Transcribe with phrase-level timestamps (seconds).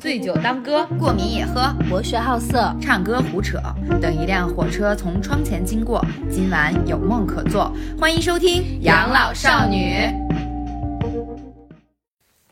[0.00, 3.58] 醉酒当歌，过敏也喝，博学好色，唱歌胡扯。
[4.00, 7.72] 等一辆火车从窗前经过，今晚有梦可做。
[7.98, 9.94] 欢迎收听《养老少女》。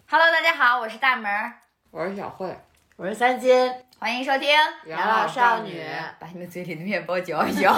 [0.08, 1.52] Hello，大家好，我是大门儿，
[1.90, 2.56] 我是小慧，
[2.96, 4.48] 我是三金，欢迎收听
[4.88, 5.78] 《养老少女》。
[6.18, 7.70] 把你们嘴里的面包嚼一嚼。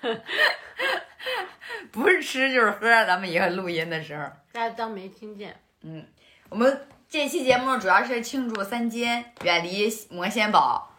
[1.90, 5.56] 不是吃就是喝，咱们以后录音的时候，大家当没听见。
[5.82, 6.04] 嗯，
[6.48, 10.90] 我们这期节目主要是庆祝三金远离魔仙堡，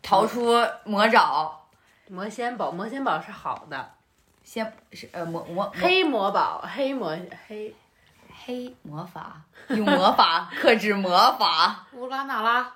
[0.00, 1.60] 逃出魔爪。
[2.08, 3.90] 魔仙堡，魔仙堡是好的，
[4.42, 7.14] 仙是呃魔魔黑魔堡，黑魔
[7.46, 7.76] 黑
[8.46, 11.86] 黑魔法，用魔法 克制魔法。
[11.92, 12.72] 乌拉那拉，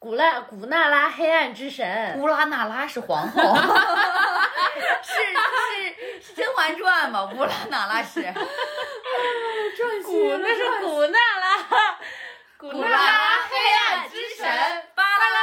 [0.00, 3.40] 古拉古娜拉黑暗之神，乌拉那拉是皇后，
[5.04, 7.30] 是是是《甄嬛传》吗？
[7.34, 8.22] 乌拉那拉是。
[10.02, 11.98] 古那是古娜拉，
[12.56, 13.56] 古娜 拉拉黑
[13.94, 14.46] 暗之神，
[14.94, 15.40] 巴啦啦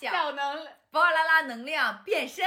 [0.00, 2.44] 小小能巴啦啦能量变身。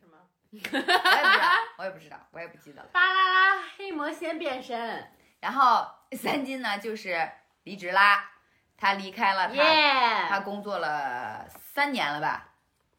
[0.00, 0.18] 什么？
[0.50, 1.46] 我也不知道，
[1.78, 2.88] 我也不知道，我也不记得了。
[2.92, 7.30] 巴啦啦黑魔仙变身，然后三金呢，就是
[7.62, 8.32] 离职啦，
[8.76, 10.40] 他离开了他他！
[10.40, 12.48] 工作了三年了吧，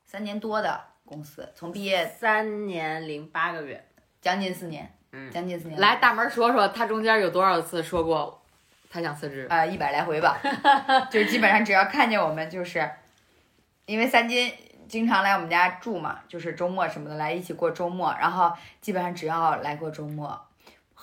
[0.06, 3.86] 三年多的公司，从毕业三年零八个月，
[4.22, 5.80] 将近四年，嗯将近四年。
[5.80, 8.42] 来大门说说，他中间有多少次说过
[8.90, 9.46] 他想辞职？
[9.50, 10.40] 啊，一百来回吧，
[11.12, 12.90] 就是基本上只要看见我们，就是
[13.86, 14.54] 因为三金
[14.88, 20.45] 经常来我们家住嘛，就是周末什么的来一起过周末，然后基本上只要来过周末，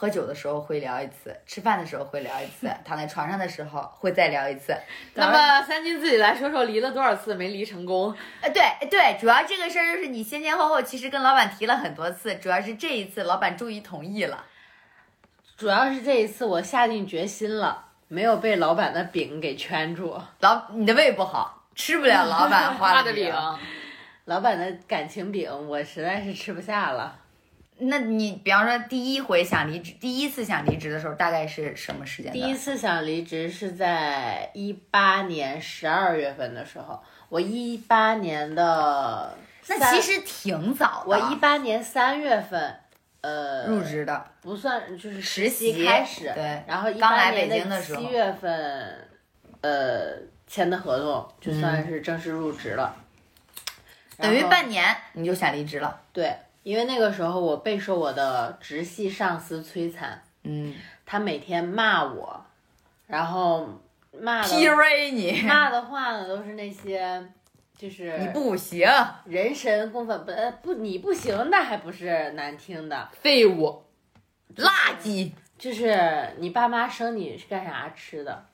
[0.03, 4.77] 喝酒的时候会聊一次，吃饭的时候会聊一次， 躺在床上的时候会再聊一次。
[5.15, 8.13] 那么三金自己来说说，离了多少次没离成功？
[8.41, 14.45] 呃，对对，主要这个事儿就是你先前后后其实跟老板提了很多次，主要是这一次老板终于同意了。
[15.57, 20.21] 主要是这一次我下定决心了，没有被老板的饼给圈住。
[20.41, 23.33] 老你的胃不好，吃不了老板画画的饼。
[24.27, 27.22] 老板的感情饼，我实在是吃不下了。
[27.79, 32.33] 那你比方说第一回想离职，第一次想离职的时候，大概是什么时间？
[32.33, 41.11] 第一次想离职是在一八年十二月份的时候，我一八年的那其实挺早的。
[41.11, 42.77] 我一八年三月份，
[43.21, 49.09] 呃，入职的不算就是实习习开始，对然后一刚来北京的时候七月份，
[49.61, 52.95] 呃，签的合同就算是正式入职了，
[54.19, 56.01] 等于半年你就想离职了。
[56.13, 60.75] 对，因为那个时候我备受我的直系上司摧残，嗯
[61.05, 62.45] 他每天骂我，
[63.07, 63.69] 然后
[64.21, 67.31] 骂的，PUA 你， 骂的话呢都是那些。
[67.75, 68.89] 就是你不行，
[69.25, 73.83] 人神共愤，不呃不你不行，那还不是难听的，废物，
[74.55, 78.47] 垃圾，就是你爸妈生你是干啥吃的？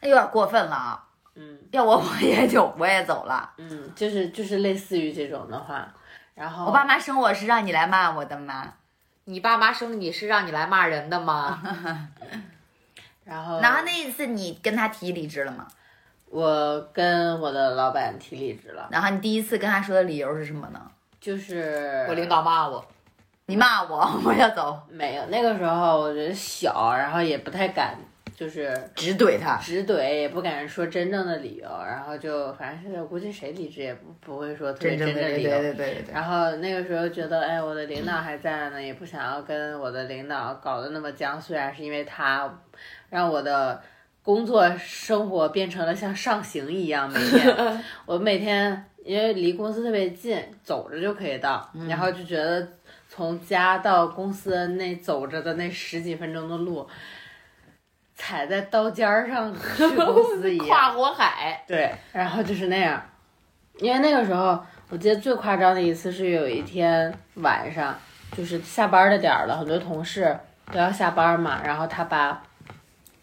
[0.00, 1.08] 哎有点过分了啊！
[1.36, 3.52] 嗯要我我也就我也走了。
[3.58, 5.94] 嗯，就是就是类似于这种的话，
[6.34, 8.74] 然后我爸妈生我是让你来骂我的吗？
[9.24, 11.62] 你爸妈生你是让你来骂人的吗？
[13.24, 15.66] 然后然后那一次你跟他提离职了吗？
[16.28, 20.80] 我跟我的老板提离职了，然后你第一次跟他说的理由是什么呢？
[21.20, 22.84] 就是我领导骂我，
[23.46, 27.96] 你骂我， 我要走，没有那个时候我觉得小，然后也不太敢，
[28.34, 29.56] 就是直怼他。
[29.56, 35.50] 直怼，也不敢说真正的理由，然后就反正是我估计谁离职也不不会说特别真正理由。
[35.50, 36.12] 对对对对。
[36.12, 41.40] 然后那个时候觉得，哎，我的领导还在呢，也不想要跟我的领导搞得那么僵。
[41.40, 42.52] 虽然是因为他
[43.10, 43.80] 让我的
[44.22, 52.66] 工作生活变成了像上刑一样，每天 我每天因为离公司特别近，走着就可以到，然后就觉得
[53.08, 56.88] 从家到公司那走着的那十几分钟的路，
[58.14, 60.66] 踩在刀尖儿上去 公司一样。
[60.66, 63.02] 跨火海，对，然后就是那样，
[63.78, 64.58] 因为那个时候
[64.90, 67.98] 我记得最夸张的一次是有一天晚上，
[68.36, 70.38] 就是下班的点儿了，很多同事
[70.70, 72.42] 都要下班嘛，然后他把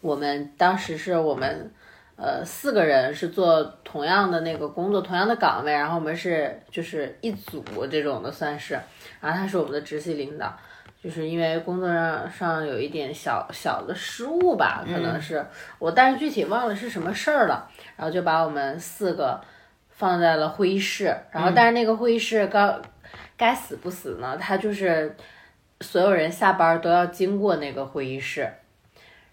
[0.00, 1.72] 我们当时是我们
[2.16, 8.78] 呃四个人是做同样的那个工作，同样的岗位，然后我们是就是一组这种的算是，
[9.20, 10.54] 然后他是我们的直系领导。
[11.02, 15.44] 就是因为工作上上有一点小小的失误吧，可能是、
[15.78, 17.66] 我，但是具体忘了是什么事儿了。
[17.96, 19.40] 然后就把我们四个
[19.88, 22.80] 放在了会议室，然后但是那个会议室刚
[23.36, 25.16] 该死不死呢，他就是
[25.80, 28.50] 所有人下班都要经过那个会议室，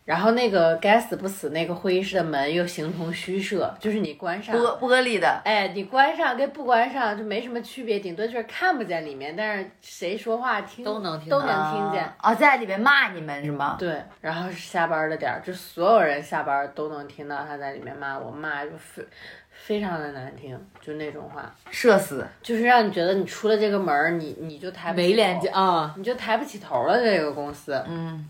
[0.08, 12.06] 然后那个该死不死那个会议室的门又形同虚设，就是你关上，玻玻璃的，哎，你关上跟不关上就没什么区别，顶多就是看不见里面，但是谁说话听都能听都能听见。
[12.06, 13.76] 啊哦，在里面骂你们是吗？
[13.78, 19.04] 对，然后是下班的点儿，就所有人下班都能听到他在里面骂我，骂就非
[19.52, 26.98] 非常的难听，就那种话，社死，就是让你觉得你出了这个门儿，你你就抬不起没脸见啊，你就抬不起头了。
[26.98, 28.26] 这个公司，嗯，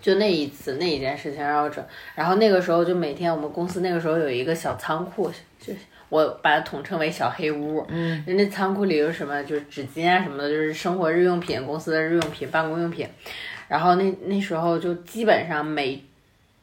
[0.00, 1.84] 就那一次那一件事情让我整，
[2.14, 5.72] 然后那个时候就每天我们公司那个时候有一个小仓库，就
[6.08, 7.84] 我把它统称为小黑屋。
[7.88, 13.06] 嗯，人家仓库里有什么，就是纸巾啊什么的，就是生活日用品、公司的日用品、办公用品。
[13.68, 16.02] 然后那那时候就基本上每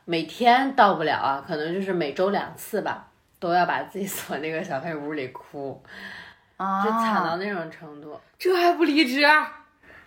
[0.04, 3.08] 每天到不了啊，可能就是每周两次吧，
[3.40, 5.82] 都要把自己锁那个小黑屋里哭，
[6.58, 8.20] 啊，就惨到那种程度。
[8.38, 9.22] 这还不离职？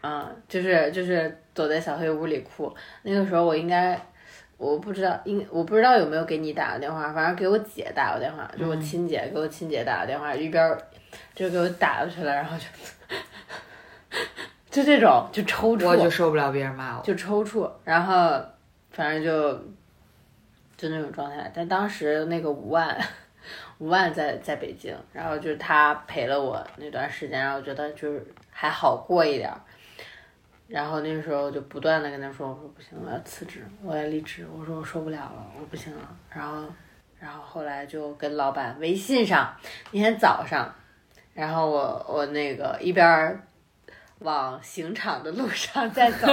[0.02, 2.74] 嗯，就是就是躲在小黑屋里哭。
[3.02, 4.00] 那个时候我应该，
[4.56, 10.80] 我不知道，应我不知道有没有给你打过电话，反正给我姐打过电话，就我亲姐给我亲姐打过电话，一边儿
[11.34, 12.66] 就给我打过去了，然后就
[14.70, 17.02] 就这种就抽搐，我就受不了别人骂我。
[17.02, 18.40] 就抽搐，然后
[18.90, 19.52] 反正就
[20.76, 21.50] 就那种状态。
[21.54, 22.96] 但当时那个五万，
[23.78, 29.60] 五万在在北京，然后就是他陪了我那段时间，然后我觉得就是还好过一点儿。
[30.70, 36.16] 然后那个时候就不断的跟他说，我说不行，我要辞职，我要离职，我说我受不了了，我不行了。
[36.32, 36.64] 然后，
[37.18, 39.52] 然后后来就跟老板微信上，
[39.90, 40.72] 那天早上，
[41.34, 43.40] 然后我我那个一边儿
[44.20, 46.28] 往刑场的路上在走，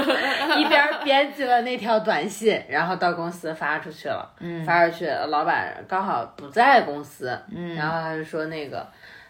[0.58, 4.30] 一边儿编辑了那条短信，然后到公司发出去了。
[4.40, 8.86] 嗯发出去，老板刚好不在公司，嗯然后他就说那个，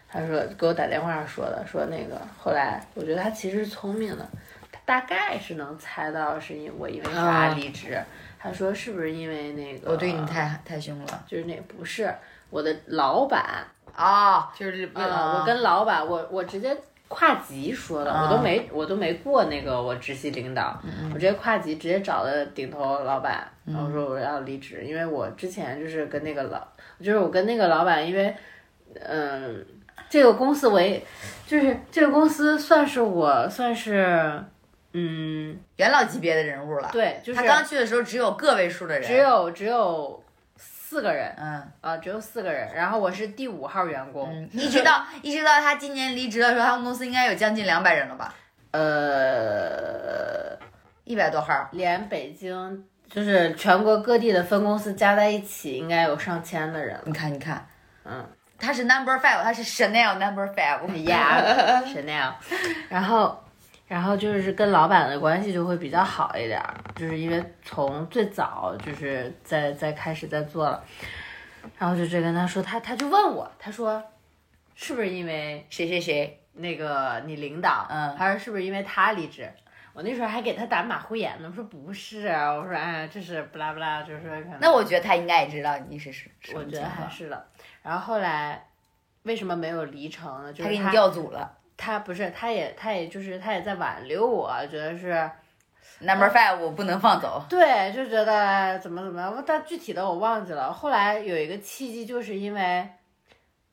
[0.08, 4.47] 他说给我打电话说的，说那个后来我觉得他其实聪明的，他
[4.88, 8.02] 大概是能猜到是因我因为啥啊离职。
[8.38, 11.24] 他说是不是因为那个我对你太太凶了。
[11.26, 12.10] 就是那不是
[12.48, 13.62] 我的老板。
[13.94, 15.38] 啊，就是为啊、啊。
[15.38, 16.74] 我跟老板，我我直接
[17.08, 20.80] 跨级说的，我都没我都没过那个我直系领导，
[21.12, 26.66] 我直接跨级直接找的顶头老板，然后说我要离职，因为我之前就是跟那个老，
[27.00, 28.34] 就是我跟那个老板，因为
[28.94, 29.66] 嗯，
[30.08, 31.04] 这个公司我也
[31.46, 34.40] 就是这个公司算是我算是
[34.92, 36.88] 嗯元老级别的人物了。
[36.92, 40.24] 对，就是他刚去的时候只有个位数的人，只有只有
[40.56, 48.34] 四个人嗯啊、只有四个人，然后我是第五号员工，嗯，一直到一直到他今年离职的时候，他们公司应该有将近两百人了吧，
[48.72, 50.58] 呃。
[51.04, 51.66] 一百多号。
[51.72, 57.02] 连北京就是全国各地的分公司加在一起，应该有上千的人了。
[57.06, 57.66] 你看，你看，
[58.04, 58.26] 嗯
[58.58, 60.80] 他是 number five，他是 Chanel number five。
[60.86, 62.34] ，Yeah，Chanel。
[62.90, 63.42] 然后，
[63.88, 70.84] 然后就是跟老板的关系就会比较好一点儿，就是因为从最早就是在在开始在做了，
[71.78, 74.00] 然后就直接跟他说，他他就问我，他说
[74.74, 76.38] 是不是因为谁谁谁？
[76.52, 79.50] 那个你领导，嗯他说是不是因为他离职？
[79.94, 87.46] 我那时候还给他打马虎眼呢，我说不是啊，我说哎，这是不拉不拉，就是那我觉得他应该也知道你是是我觉得还是的。
[87.82, 88.66] 然后后来
[89.22, 90.52] 为什么没有离成呢？
[90.52, 95.30] 就是他给你调组了他不是，他也他也就是他也在挽留我，觉得是
[96.00, 97.42] ，number five 我不能放走。
[97.48, 100.72] 对，就觉得怎么怎么样，但具体的我忘记了。
[100.72, 102.86] 后来有一个契机，就是因为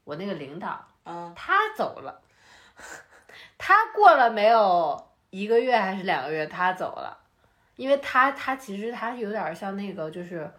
[0.04, 2.22] 我那个领导嗯，他走了，
[3.58, 7.18] 他过了没有一个月还是两个月，他走了，
[7.76, 10.50] 因为他他其实他有点像那个就是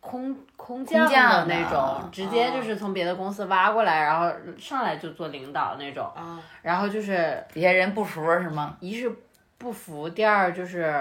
[0.00, 8.76] 空空降的的那种，直接就是从别的公司挖过来，然后上来就做领导那种，啊，然后就是底下人不服是吗？
[8.80, 9.12] 一是
[9.58, 10.94] 不服，第二就是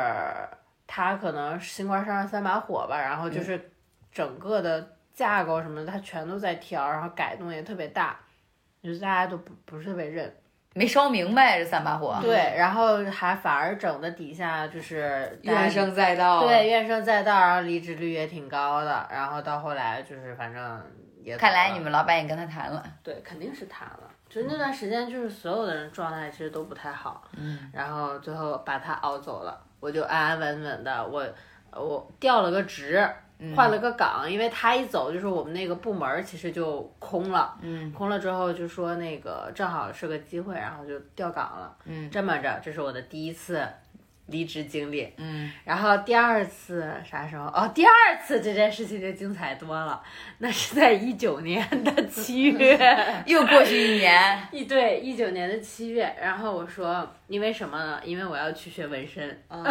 [0.87, 3.71] 他可能新官上任三把火吧，然后就是
[4.11, 8.17] 整个的架构什么的，他全都在调，然后改动也特别大，
[8.81, 10.35] 就是大家都不不是特别认。
[10.77, 12.17] 没烧明白这三把火。
[12.21, 16.45] 对，然后还反而整的底下就是怨声载道。
[16.45, 20.81] 对，怨声载道，然后离职率也挺高的，然后到后来就是反正
[21.23, 22.83] 也看来你们老板也跟他谈了。
[23.03, 31.25] 对肯定是谈了，就是那段时间就是所有的人状态其实都不太好，嗯，然后最后把他熬走了，我就安安稳稳的，我
[31.71, 33.15] 我调了个职，嗯
[33.55, 37.91] 换了个岗，因为他一走，就是我们那个部门儿其实就空了，嗯。
[37.91, 42.09] 空了之后就说那个正好是个机会，然后就调岗了，嗯。
[42.09, 43.67] 这么着，这是我的第一次
[44.27, 47.45] 离职经历，嗯，然后第二次啥时候？
[47.45, 50.03] 哦，第二次这件事情就精彩多了，
[50.39, 52.77] 那是在一九年的七月。
[53.25, 54.37] 又过去一年。
[54.51, 58.01] 一对一九年的七月，然后我说因为什么呢？
[58.03, 59.63] 因为我要去学纹身，嗯，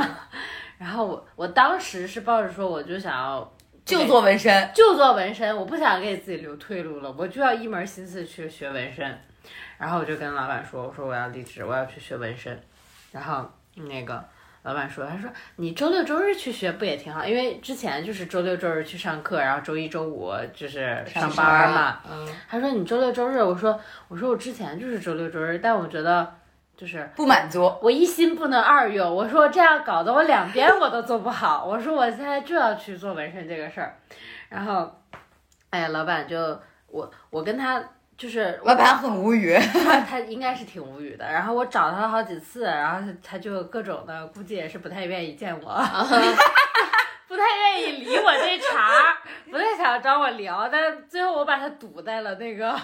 [0.78, 3.52] 然后我我当时是抱着说，我就想要
[3.86, 9.18] 就做纹身，就做纹身，我不想给自己留退路了，我就要一门心思去学纹身。
[9.78, 12.60] 然后我就跟老板说，我说我要离职，我要去学纹身。
[13.12, 14.24] 然后那个
[14.62, 17.24] 老板说，他说你周六周日去学不也挺好？
[17.24, 22.00] 因为之前就是周六周日去上课，然后周一周五就是上班嘛。
[22.10, 23.78] 嗯，他说你周六周日，我说
[24.08, 26.34] 我说我之前就是周六周日，但我觉得
[26.76, 27.72] 就是不满足。
[27.80, 33.96] 我一心不能二用，我说这样搞得我两边我都做不好，我说我现在就要去做纹身这个事儿，
[34.48, 34.92] 然后，
[35.70, 37.82] 哎呀，老板就我我跟他
[38.18, 45.70] 就是老板很无语，他他应该是挺无语的，然后我找他好几次，然后他他就各种的，估计也是不太愿意见我，
[47.36, 49.18] 不太愿意理我这茬儿，
[49.50, 52.74] 不太想找我聊，但是最后我把他堵在了那个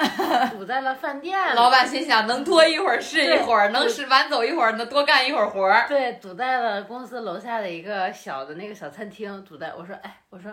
[0.50, 5.84] 堵在了饭店里，老板心想能拖一会儿是一会儿，能是晚走一会儿，能多干一会儿活儿。
[5.86, 10.50] 对，堵在了公司楼下的一个小的那个小餐厅，堵在我说，哎，我说，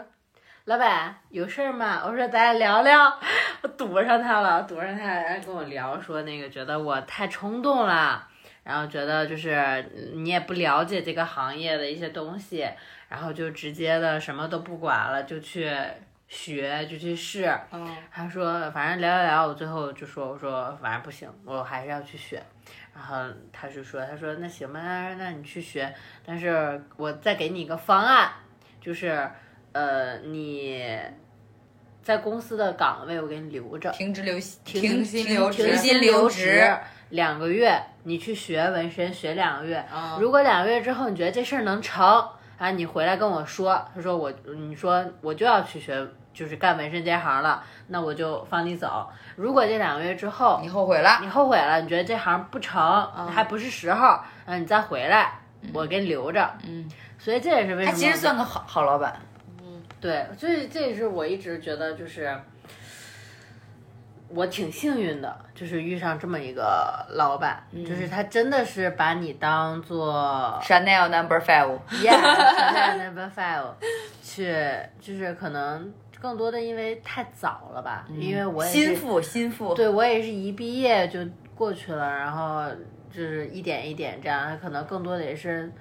[0.66, 2.02] 老板有事儿吗？
[2.06, 3.18] 我说咱俩聊聊，
[3.62, 8.28] 我堵上他了，堵上他，然后跟我聊说那个觉得我太冲动了，
[8.64, 9.56] 然后觉得就是
[9.96, 12.68] 嗯你也不了解这个行业的一些东西，
[13.10, 15.72] 然后就直接的什么都不管了，就去
[16.28, 17.52] 学，就去试。
[17.72, 22.42] 嗯，他说，反正聊聊聊，我最后就说，我说反正不行，我还是要去学。
[22.94, 23.16] 然后
[23.52, 25.94] 他就说，他说那行吧，那那你去学，
[26.26, 28.32] 但是我再给你一个方案，
[28.82, 29.30] 就是
[29.74, 30.82] 呃你
[32.02, 36.76] 在公司的岗位我给你留着，停职留停停薪留职停薪留职
[37.10, 49.08] 两个月，你去学纹身学两个月，嗯如果两个月之后你觉得这事儿能成，啊，你回来跟我说，他说我，你说我就要去学，就是干纹身这行了，那我就放你走。
[49.36, 55.40] 如果这两个月之后你后悔了，你后悔了，你觉得这行不成，还不是时候，嗯，你再回来，
[55.74, 56.50] 我给你留着。
[56.68, 59.20] 嗯，所以这也是为什么他其实算个好好老板。
[59.62, 62.36] 嗯对，所以这也是我一直觉得就是。
[64.36, 73.76] 我挺幸运的，就是遇上这么一个老板，就是他真的是把你当做 Chanel Number Five，Yeah，Number Five，
[74.22, 74.54] 去
[75.00, 81.20] 就是可能更多的因为太早了吧，因为我心腹心腹，对我也是一毕业就
[81.56, 82.66] 过去了，然后
[83.10, 85.72] 就是一点一点这样，可能更多的也是，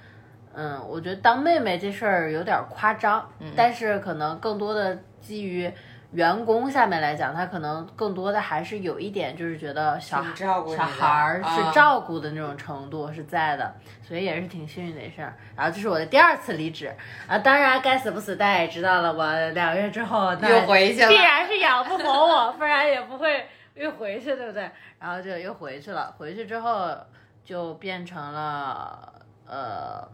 [0.54, 5.68] 嗯，我觉得当妹妹这事儿有点夸张，但是可能更多的基于
[6.14, 15.36] 员工下面来讲，他可能更多的还是有一点就是觉得小孩挺照顾你的小孩儿啊是照顾的那种程度是在的，所以也是挺幸运的一事儿。
[15.56, 16.94] 然后这是我的第二次离职
[17.26, 24.70] 啊，当然该死不死，大家也知道了，我两个月之后那又回去了 必然是养不活我，不然也不会又回去，对不对？
[25.00, 26.96] 然后就又回去了，回去之后
[27.44, 29.12] 就变成了
[29.48, 30.08] 呃，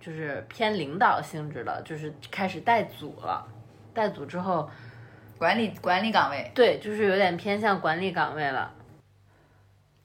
[0.00, 3.46] 就是偏领导性质了，就是开始带组了。
[3.94, 4.68] 带组之后，
[5.38, 8.72] 管理管理岗位对，就是有点偏向管理岗位了。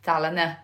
[0.01, 0.57] 咋了呢？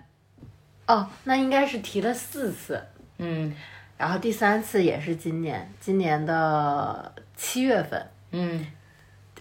[0.88, 2.84] 哦，那应该是提了四次，
[3.18, 3.56] 嗯
[3.98, 8.66] 然后第三次也是今年，今年的七月份，嗯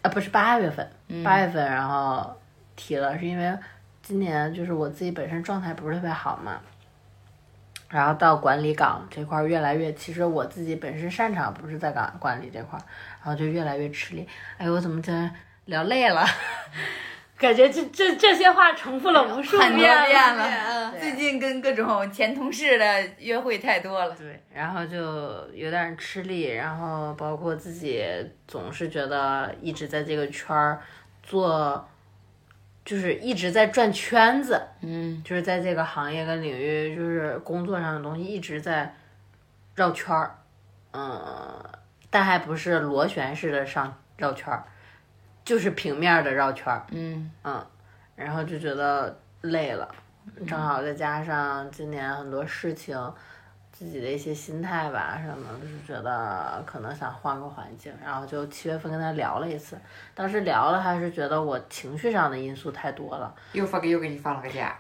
[0.03, 0.91] 啊，不是八月份，
[1.23, 2.35] 八月份然后
[2.75, 3.59] 提了，是因为
[4.03, 6.61] 今年就是我自己本身状态不是特别好嘛，
[7.89, 12.83] 然后到管理岗这块儿越来越，其实我自己本身擅长不是在岗管理这块儿，
[13.23, 14.27] 然后就越来越吃力。
[14.59, 15.13] 哎，我怎么这
[15.67, 16.25] 聊累了？
[17.39, 20.37] 感觉这这这些话重复了无数遍遍了。
[20.37, 20.91] 了。
[20.93, 24.17] 对最近跟各种前同事的约会太多了。
[24.17, 28.03] 对，然后就有点吃力，然后包括自己
[28.49, 30.81] 总是觉得一直在这个圈儿
[31.23, 31.87] 做，
[32.87, 35.23] 就是一直在转圈子，嗯。
[35.23, 38.95] 就是在这个行业跟领域，就是工作上的东西一直在
[39.75, 40.39] 绕圈儿，
[40.93, 41.63] 嗯，
[42.09, 44.65] 但还不是螺旋式的上绕圈儿，
[45.45, 47.31] 就是平面的绕圈儿，嗯。
[48.15, 49.87] 然后就觉得累了，
[50.47, 52.97] 正好再加上今年很多事情，
[53.79, 59.79] 自己的一些心态吧什么，就是觉得可能想换个环境，然后就七月份跟他聊了一次，
[60.15, 63.35] 当时聊了，他是觉得我情绪上的因素太多了。
[63.53, 64.75] 又发给又给你放了个假，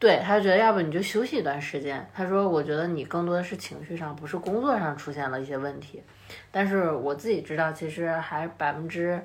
[0.00, 2.04] 对，他就觉得要不你就休息一段时间。
[2.12, 6.02] 他说，我觉得你更多的是情绪上，不是工作上出现了一些问题。
[6.50, 9.22] 但是我自己知道，其实还百分之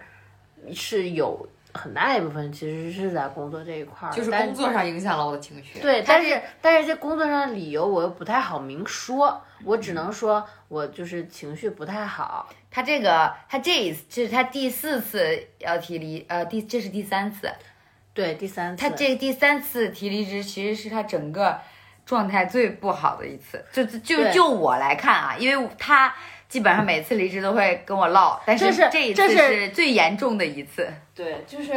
[0.72, 1.48] 是有
[1.78, 5.80] 很大一部分其实是在工作这一块儿，就是工作上影响了我的情绪。
[5.80, 12.50] 对，但是但是这工作上的理由我又不太好明说，我只能说我就是情绪不太好。
[12.70, 17.50] 他这个他这一次这是他第四次要提离，呃，第这是第三次。
[18.14, 21.60] 对，第三次，他这第三次提离职，其实是他整个
[22.04, 26.12] 状态最不好的一次，就就就我来看啊，因为他
[26.50, 30.88] 基本上每次离职都会跟我唠，但是这一次这是是最严重的一次。
[31.14, 31.74] 对，就是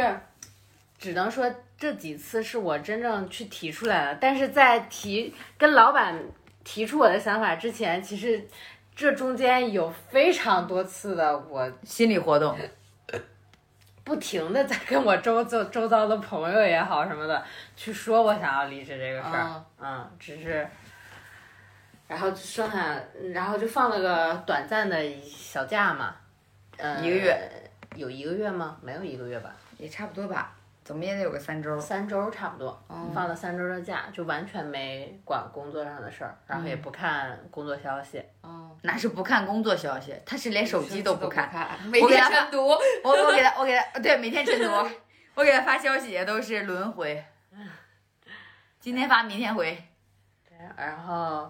[0.97, 6.17] 只能说这几次是我真正去提出来的，但是在提跟老板
[6.63, 8.47] 提出我的想法之前，其实
[8.95, 12.57] 这中间有非常多次的我心理活动，
[14.05, 17.43] 不停的在跟我周周周遭的朋友也好什么的
[17.75, 20.65] 去说我想要离职这个事儿，嗯嗯，只是。
[22.11, 22.99] 然后剩下，
[23.33, 26.13] 然后就放了个短暂的小假嘛，
[26.75, 28.77] 呃，一个月，有一个月吗？
[28.81, 30.53] 没有一个月吧，也差不多吧，
[30.83, 31.79] 怎么也得有个三周。
[31.79, 32.77] 三周差不多，
[33.13, 38.21] 放了三周的假，就完全没管工作上的事儿，然后也不看工作消息。
[38.41, 41.49] 哦，那是不看工作消息，他是连手机都不看。
[41.49, 42.67] 看，每我给他天晨读。
[42.67, 44.69] 我我给他，我给他，对，每天晨读，
[45.35, 47.23] 我给他发消息也都是轮回，
[48.81, 49.81] 今天发，明天回。
[50.45, 51.49] 对，然后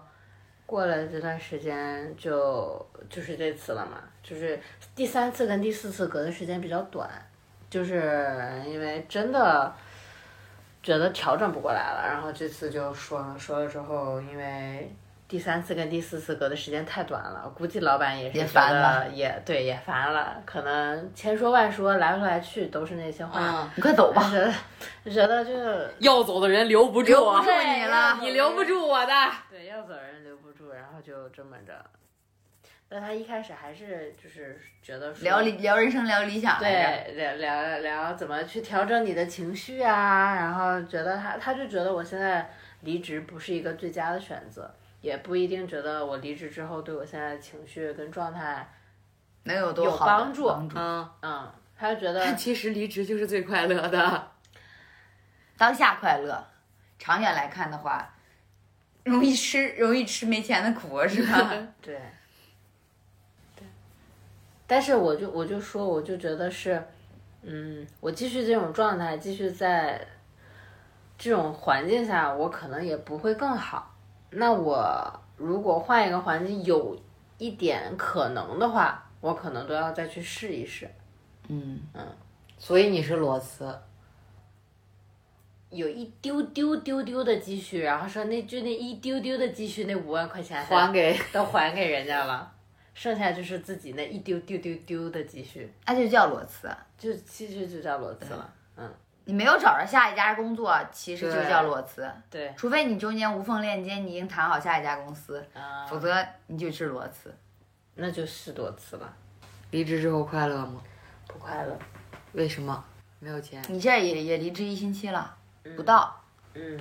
[0.72, 4.58] 过了这段时间就就是这次了嘛，就是
[4.96, 7.06] 第三次跟第四次隔的时间比较短，
[7.68, 9.70] 就是因为真的
[10.82, 14.90] 觉得调整不过来了，然后这次就说了，说了之后，因为。
[15.28, 24.52] 第三次跟第四次隔的时间太短了，估计老板也是也烦了也对也烦了，可能千说万说来来去都是那些话，嗯，你快走吧，觉得
[25.10, 25.52] 觉得就
[26.00, 28.18] 要走的人留不住，留不住你了。
[28.20, 29.14] 你留不住我的。
[29.48, 30.31] 对，要走人留不
[30.72, 31.84] 住，然后就这么着。
[32.88, 42.50] 但他一开始还是就是觉得聊理聊人生聊理想来着，对聊聊聊怎么去调整你的情绪啊，然后觉得他他就觉得我现在
[42.80, 48.70] 离职不是一个最佳的选择，也不一定觉得我离职之后对我现在的情绪跟状态，
[49.44, 50.78] 能有多有好的帮助帮助？
[50.78, 54.32] 嗯，嗯，他就觉得其实离职就是最快乐的。
[55.56, 56.46] 当下快乐，
[56.98, 58.14] 长远来看的话，
[59.04, 61.50] 容易吃容易吃没钱的苦是吧？
[61.82, 62.00] 对，
[63.56, 63.66] 对，
[64.66, 66.82] 但是我就我就说，我就觉得是，
[67.42, 70.06] 嗯，我继续这种状态，继续在
[71.18, 73.94] 这种环境下，我可能也不会更好。
[74.30, 76.96] 那我如果换一个环境，有
[77.38, 80.88] 一点可能的话，我可能都要再去试一试。
[81.48, 82.06] 嗯嗯，
[82.56, 83.76] 所以你是裸辞，
[85.72, 92.52] 有一丢丢丢丢的积蓄，然后说那就那一丢丢的积蓄，那五万块钱还给 都还给人家了，
[92.94, 95.72] 剩下就是自己那一丢丢丢丢的积蓄。
[95.86, 96.70] 那就叫裸辞。
[96.98, 98.54] 就其实就叫裸辞了。
[98.76, 98.88] 嗯
[99.24, 102.04] 你没有找着下一家工作，其实就叫裸辞。
[102.28, 106.12] 对，除非你中间无缝链接，你已经谈好下一家公司，啊、否则
[106.48, 107.32] 你就是裸辞。
[107.94, 109.14] 那就是裸辞了，
[109.70, 110.82] 离职之后快乐吗？
[111.28, 111.78] 不快乐。
[112.32, 112.84] 为什么？
[113.20, 113.62] 没有钱。
[113.68, 115.36] 你这也也离职一星期了，
[115.76, 116.14] 不到
[116.54, 116.78] 嗯，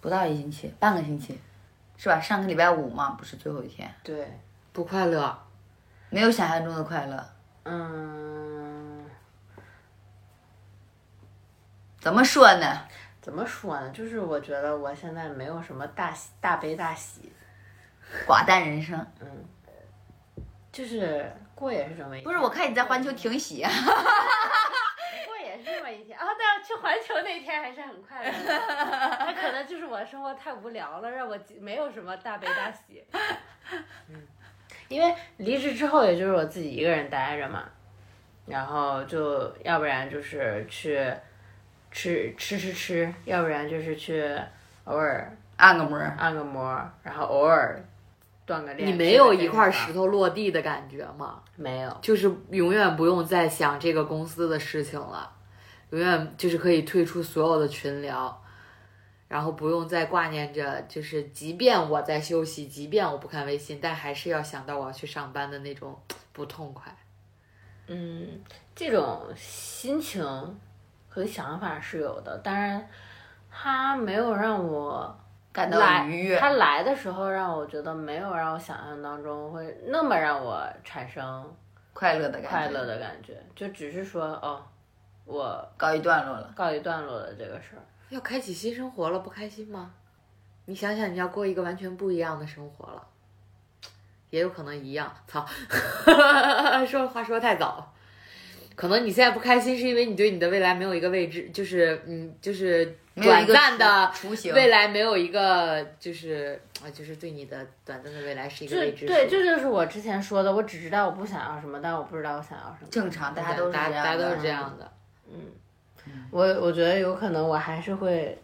[0.00, 1.40] 不到一星期，半个星期，
[1.96, 2.20] 是吧？
[2.20, 4.40] 上个礼拜五嘛，不是最后一天，对，
[4.72, 5.38] 不快乐。
[6.10, 7.26] 没有想象中的快乐。
[7.64, 9.04] 嗯，
[11.98, 12.86] 怎么说呢？
[13.20, 13.88] 怎么说呢？
[13.90, 17.32] 就是我觉得我现在没有什么大喜大悲大喜，
[18.26, 18.98] 寡淡人生。
[19.20, 19.26] 嗯
[20.70, 22.22] 就是过也是这么一。
[22.22, 23.70] 不是，我看你在环球挺喜啊。
[23.70, 23.88] 过也是
[25.64, 26.26] 这么一天啊。
[26.38, 29.16] 但是去环球那天还是很快乐的。
[29.26, 33.02] 那可能就是我生活太无聊了，让我没有什么大悲大喜。
[34.08, 34.22] 嗯，
[34.88, 37.64] 因为离职之后，也就是我自己一个人待着嘛，
[38.46, 41.10] 然后就要不然就是去
[41.90, 44.36] 吃吃吃吃，要不然就是去
[44.84, 47.82] 偶尔按个摩，按个摩，然后偶尔
[48.46, 48.88] 锻个炼。
[48.88, 51.40] 你没有一块石头落地的感觉吗？
[51.56, 55.30] 没有，就是永远不用再想这个公司的事情了，
[55.90, 58.42] 永远就是可以退出所有的群聊，
[59.28, 65.96] 然后不用再挂念着，就是即便我在休息，即便我不看微信，但还是要想到我要去上班的那种
[66.32, 66.94] 不痛快。
[67.86, 68.40] 嗯，
[68.74, 70.24] 这种心情
[71.08, 72.88] 和想法是有的，当然，
[73.50, 75.16] 他没有让我
[75.52, 76.38] 感到愉悦。
[76.38, 81.54] 他来的时候让我觉得没有让我想象当中会那么让我产生
[81.92, 84.62] 快乐的感觉，快乐的感觉，就只是说哦，
[85.24, 86.52] 我告一段落了。
[86.54, 87.82] 告一段落了这个事儿。
[88.10, 89.90] 要开启新生活了，不开心吗？
[90.66, 93.02] 你想想，你要过一个完全不一样的生活了，
[94.30, 95.14] 也有可能一样。
[95.26, 95.44] 操，
[96.86, 97.92] 说话说太早。
[98.76, 109.06] 可能你现在不开心，是因为你对你的未来没有一个未知，就是嗯，就是短暂的雏雏形未来没有一个，就是啊，就是对你的短暂的未来是一个未知。
[109.06, 112.88] 对，这就是我之前说的，我只知道我不想要什么，但我不知道我想要什么。
[112.90, 113.94] 正常，大家都是这样的。
[113.94, 114.92] 大大家都是这样的。
[116.30, 118.38] 我我觉得有可能我还是会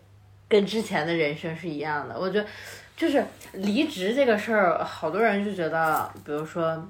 [0.49, 2.19] 跟之前的人生是一样的。
[2.19, 2.49] 我觉得
[2.97, 6.89] 就是离职这个事儿，好多人就觉得，比如说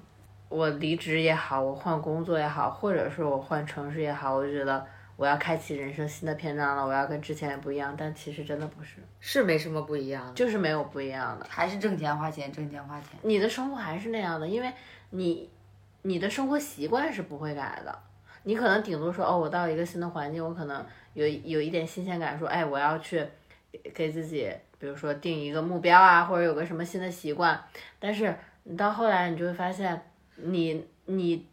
[0.49, 4.85] 我离职也好，我换工作也好，或者是我换城市也好，我就觉得
[5.17, 7.95] 我要开启人生新的篇章了，我要跟之前也不一样。
[7.97, 10.33] 但其实真的不是，是没什么不一样的。
[10.35, 11.47] 就是没有不一样的。
[11.49, 13.11] 还是挣钱花钱，挣钱花钱。
[13.23, 14.73] 你的生活还是那样的，因为
[15.11, 15.51] 你
[16.03, 17.99] 你的生活习惯是不会改的。
[18.43, 23.27] 你可能顶多说哦，我到一个新的环境，我可能有有一点新鲜感，说哎，我要去
[23.71, 27.63] 给给自己，比如说定一个目标啊，或者有个什么新的习惯。
[27.99, 30.03] 但是你到后来，你就会发现，
[30.37, 31.47] 你你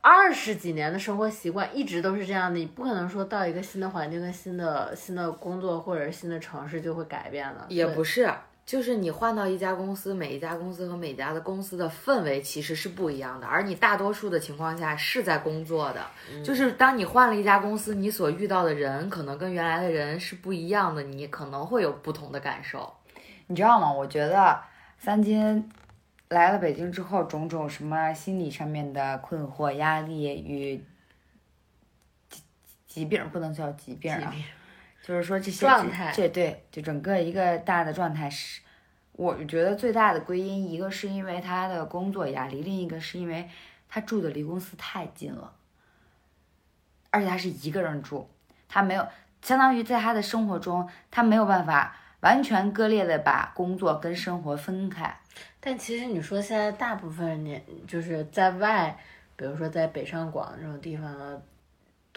[0.00, 7.66] 二十几年的生活习惯一直都是这样的，你不可能说到一个新的环境跟新的新的工作或者是新的城市就会改变了。
[7.68, 8.28] 也不是，
[8.66, 16.04] 就是你换到一家公司，每一家公司和每家的公司的氛围其实是不一样的，而你大多数的情况下是在工作的，
[16.42, 22.92] 就是当你换了一家公司，你所遇到的人可能跟原来的人是不一样的，你可能会有不同的感受。
[23.46, 23.92] 你知道吗？
[23.92, 24.60] 我觉得
[24.98, 25.70] 三金
[26.28, 30.84] 来了北京之后，种种什么心理上面的困惑、压力与
[32.28, 32.42] 疾
[32.88, 34.34] 疾病，不能叫疾病啊，
[35.06, 38.60] 就是说这些状态这对，就整个一个大的状态是，
[39.12, 43.48] 我觉得最大的归因，一个是因为他的工作压力，另一个是因为
[43.88, 45.52] 他住的离公司太近了，
[47.10, 48.28] 而且他是一个人住，
[48.68, 49.06] 他没有，
[49.42, 55.16] 相当于在他的生活中，他没有办法完全割裂的把工作跟生活分开。
[55.60, 58.98] 但其实你说现在大部分年就是在外，
[59.36, 61.40] 比如说在北上广这种地方的，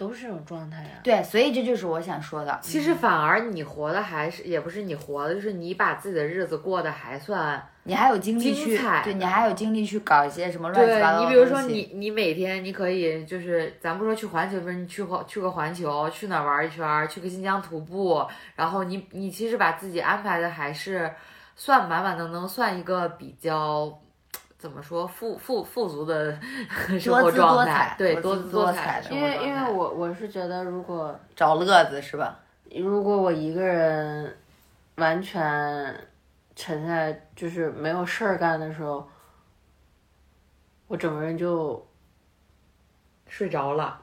[0.00, 1.04] 都是这种状态啊。
[1.04, 2.58] 对，所以这就是我想说的。
[2.62, 7.62] 其实反而你活的还是也不是你活的，就是你把自己的日子过得还算。
[7.82, 21.10] 你还有精力去，对你还有精力去搞一些什么乱七八糟的你，比如说你你每天你可以就是，咱不说去环球，不是你去环去个环球，去哪儿玩一圈儿，去个新疆徒步，然后你你其实把自己安排的还是
[21.56, 24.00] 算满满当当，算一个比较。
[24.60, 26.38] 怎么说富富富足的
[27.00, 32.38] 生活状态对多姿多彩的因为因为我我是觉得，如果找乐子是吧？
[32.70, 34.36] 如果我一个人
[34.96, 36.06] 完全
[36.54, 39.08] 沉下来，就是没有事儿干的时候，
[40.86, 41.88] 我整个人就
[43.28, 43.98] 睡着了，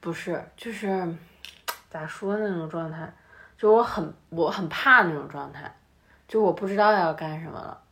[0.00, 1.12] 不是，就是
[1.90, 3.12] 咋说那种状态，
[3.58, 5.74] 就我很我很怕那种状态，
[6.28, 7.82] 就我不知道要干什么了。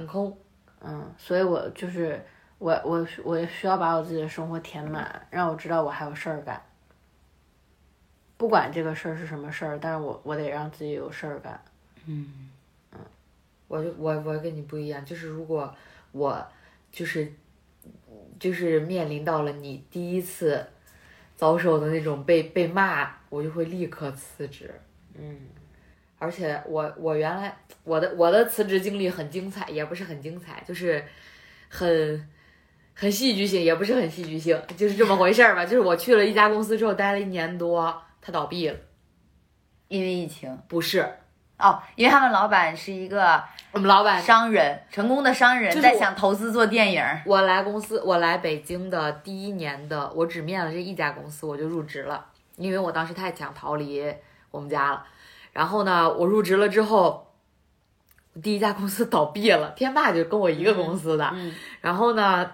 [0.00, 0.38] 很空。
[0.82, 2.24] 嗯，所以我就是
[2.56, 6.60] 我我我需要把我自己的生活填满，让我知道我还有事儿干。
[8.38, 11.62] 不管这个事儿是什么事儿，但是我我得让自己有事儿干。
[12.06, 12.48] 嗯
[12.92, 12.98] 嗯
[13.68, 15.74] 我就我我跟你不一样，就是如果
[16.12, 16.42] 我
[16.90, 17.30] 就是
[18.38, 20.66] 就是面临到了你第一次
[21.36, 24.72] 遭受的那种被被骂，我就会立刻辞职。
[25.14, 25.40] 嗯，
[26.20, 31.02] 而且我我原来我的我的辞职经历很精彩，也不是很精彩，就是
[31.70, 32.28] 很
[32.94, 35.64] 很戏剧性，也不是很戏剧性，就是这么回事儿吧。
[35.64, 38.76] 就是我去了一家公司之后待了一年多，它倒闭了，
[39.88, 41.00] 因为疫情不是
[41.58, 47.22] 哦，因为他们老板是一个我们老板商人，成功的商人，就是我在想投资做电影儿。
[47.24, 54.04] 我来公司，我来北京的第一年的，我只面了这一家公司，我就入职了，因为我当时太想逃离
[54.50, 55.02] 我们家了。
[55.60, 57.26] 然后呢，我入职了之后，
[58.32, 61.30] 我第一家公司倒闭了，天霸就跟我一个公司的。
[61.34, 62.52] 嗯然后呢，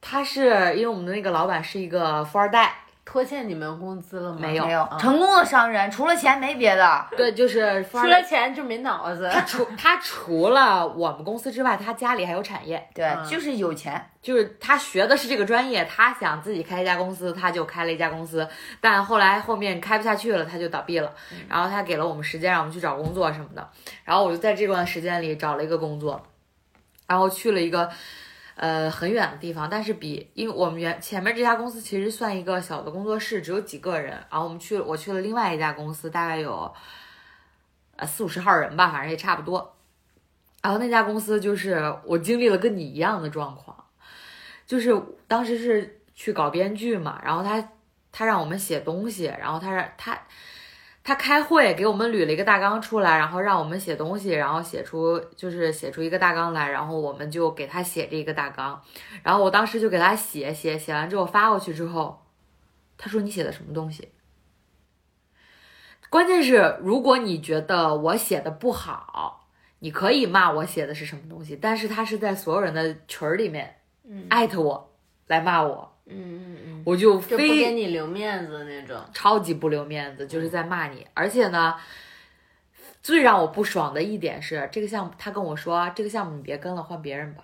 [0.00, 4.38] 他是因为我们的那个老板是一个富二代，拖欠你们工资了吗？
[4.40, 7.06] 没有没有嗯成功的商人，除了钱没别的。
[7.16, 8.20] 对，就是富除了。
[8.20, 9.30] 钱就没脑子。
[9.32, 12.84] 他除他除了我们公司之外，他家里还有产业。
[12.92, 14.04] 对，嗯就是有钱。
[14.20, 18.46] 就是他学的是这个专业，他想自己开一家公司，他就开了一家公司，
[18.80, 21.12] 但后来后面开不下去了，他就倒闭了。
[21.48, 23.70] 然后他给了我们时间让我们去找工作什么的，
[24.04, 26.20] 然后我就在这段时间里找了一个工作，
[27.06, 27.88] 然后去了一个
[28.56, 36.74] 呃很远的地方，但是比因为我们原前面这家公司其实算一个小的工作室，只有几个人，然后我们去我去了另外一家公司，大概有
[37.96, 39.76] 呃四五十号人吧，反正也差不多。
[40.62, 43.76] 然后那家公司就是我经历了跟你一样的状况。
[44.66, 47.70] 就是当时是去搞编剧嘛，然后他
[48.10, 50.18] 他让我们写东西，然后他让他
[51.14, 58.82] 开会给我们捋了一个大纲出来，然后让我们写东西，然后写出就是写出一个大纲来，然后我们就给他写这个大纲，
[59.22, 62.22] 然后我当时就给他写写写完之后发过去之后，
[62.98, 64.08] 他说你写的什么东西？
[66.10, 73.76] 关键是如果你觉得我写的不好，你可以骂我写的是什么东西，但是他是在所有人的群儿里面。
[74.08, 74.92] 嗯艾特我
[75.26, 78.96] 来骂我，嗯嗯嗯，我就就不非给你留面子那种。
[79.12, 81.04] 超级不留面子，就是在骂你。
[81.14, 81.74] 而且呢，
[83.02, 87.42] 最让我不爽的一点是，这个项目他跟我说，这个项目你别跟了，换别人吧，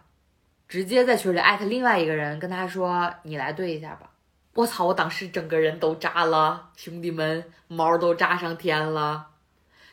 [0.69, 4.11] 直接在群里艾特另外一个人，跟他说你来对一下吧。
[4.55, 4.85] 我操！
[4.85, 9.32] 我当时整个人都炸了，兄弟们毛都炸上天了。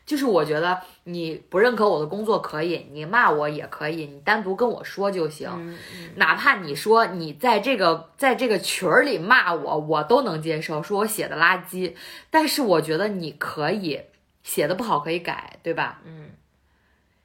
[0.10, 5.48] 就是我觉得你不认可我的工作可以，你骂我也可以，你单独跟我说就行。
[5.54, 11.94] 嗯嗯哪怕你说你在这个在这个群儿里骂我，我都能接受，说我写的垃圾。
[12.32, 14.02] 但是我觉得你可以
[14.42, 16.02] 写的不好可以改，对吧？
[16.04, 16.32] 嗯，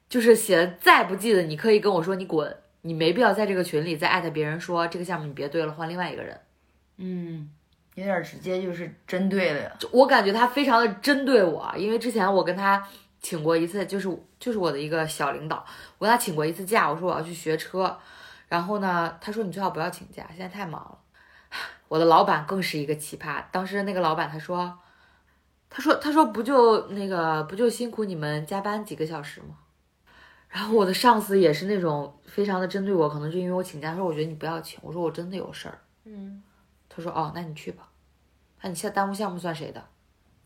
[0.07, 6.39] 就是写的再不记得，你可以跟我说你滚，你没必要在这个群里再艾特别人说这个项目你别对了，换另外一个人。
[6.97, 7.49] 嗯，
[7.95, 9.75] 有点直接就是针对了。
[9.79, 12.87] 就我感觉他非常的针对我，因为之前我跟他
[13.19, 14.07] 请过一次，就是
[14.39, 15.65] 就是我的一个小领导，
[15.97, 17.97] 我跟他请过一次假，我说我要去学车，
[18.47, 20.97] 然后呢，他说你最好不要请假，现在太忙了。
[21.87, 24.77] 我的老板更是一个奇葩，当时那个老板他说，
[25.69, 29.55] 他说他说不就那个不就辛苦你们加班几个小时吗？
[30.49, 36.41] 然后我的上司也是那种非常的针对我，可能就因为我请假，他说我觉得你不要请，我说我真的有事儿，嗯，
[36.95, 37.89] 他说哦，那你去吧，
[38.61, 39.83] 那你现在耽误项目算谁的？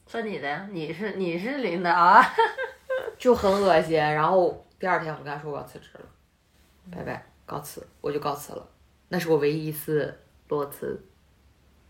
[0.08, 2.24] 算你的呀，你是你是领导啊。
[3.20, 3.98] 就很恶心。
[3.98, 6.06] 然后第二天我跟他说我要辞职了，
[6.90, 8.68] 拜拜，告辞，我就告辞了。
[9.10, 11.00] 那是我唯一一次裸辞，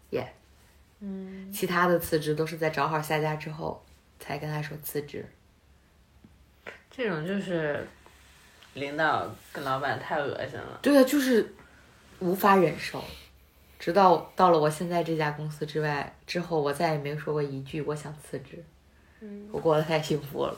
[0.10, 0.34] 耶、
[1.00, 3.84] 嗯，其他的辞职都是在找好下家之后
[4.19, 5.26] 才跟他说辞职。
[6.89, 7.88] 这种就是
[8.74, 10.80] 领导跟老板太恶心了。
[10.82, 11.54] 对啊，就是
[12.19, 13.04] 无法忍受。
[13.79, 18.63] 直到到了我现在这家公司之外之后，我再也没有说过一句我想辞职。
[19.21, 20.55] 嗯我过得太幸福了。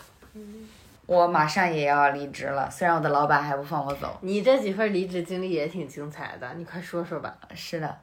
[1.06, 4.18] 我马上也要离职了，虽然我的老板还不放我走。
[4.22, 7.38] 你这几份离职经历也挺精彩的，你快说说吧。
[7.54, 8.00] 是的，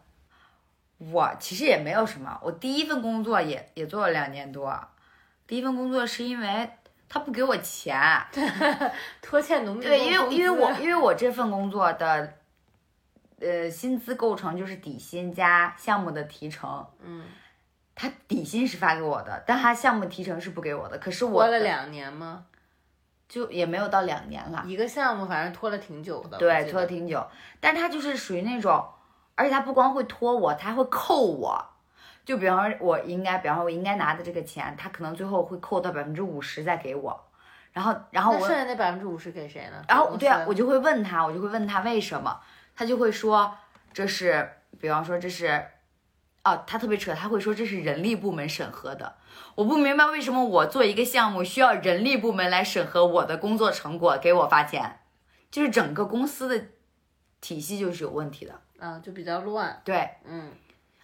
[0.98, 4.78] 我其实也没有什么，我第一份工作也也做了两年多，
[5.46, 6.68] 第一份工作是因为
[7.08, 7.98] 他不给我钱，
[9.22, 12.34] 拖欠农民对，因为因为我因为我这份工作的，
[13.40, 17.24] 呃，薪资构成就是底薪加项目的提成，嗯，
[17.94, 22.44] 他底薪是发给我的，但他项目提成是不给我的，可是我拖了两年吗？
[23.28, 26.38] 就也没有到两年了，一个项目反正拖了挺久的。
[26.38, 27.26] 对，拖了挺久，
[27.60, 28.82] 但他就是属于那种，
[29.34, 31.64] 而且他不光会拖我，他还会扣我。
[32.24, 37.18] 就比方说，我应该，比方说，我应该拿的这个钱，他可能最后会扣到百分之五十再给我，
[37.72, 39.82] 然后，然后我剩下那百分之五十给谁呢？
[39.88, 42.38] 然后对啊，我就会问他，我就会问他为什么，
[42.78, 43.58] 他就会说
[43.92, 45.66] 这是，比方说这是，
[46.44, 49.16] 哦，他特别扯，他会说这是人力部门审核的。
[49.56, 55.00] 我不明白为什么我做一个项目需要人力部门来审核我的工作成果，给我发钱，
[55.50, 56.66] 就是整个公司的
[57.40, 58.60] 体系就是有问题的。
[58.78, 59.82] 啊，就比较乱。
[59.84, 60.52] 对，嗯，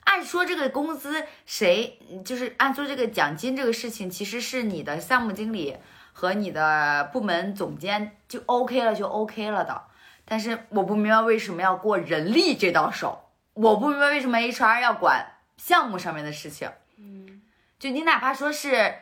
[0.05, 5.77] 按说这个工资谁就是按说这个奖金这个事情，其实是你的项目经理
[6.13, 9.83] 和你的部门总监就 OK 了，就 OK 了的。
[10.25, 16.71] 但是我不明白为什么要过人力这道手，我不明白为什么 HR 要管项目上面的事情。
[16.97, 17.43] 嗯，
[17.79, 18.95] 就你哪怕说是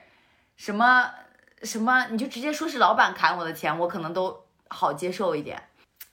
[0.56, 1.12] 什么
[1.62, 5.62] 什么，你就直接说是老板砍我的钱，我可能都好接受一点。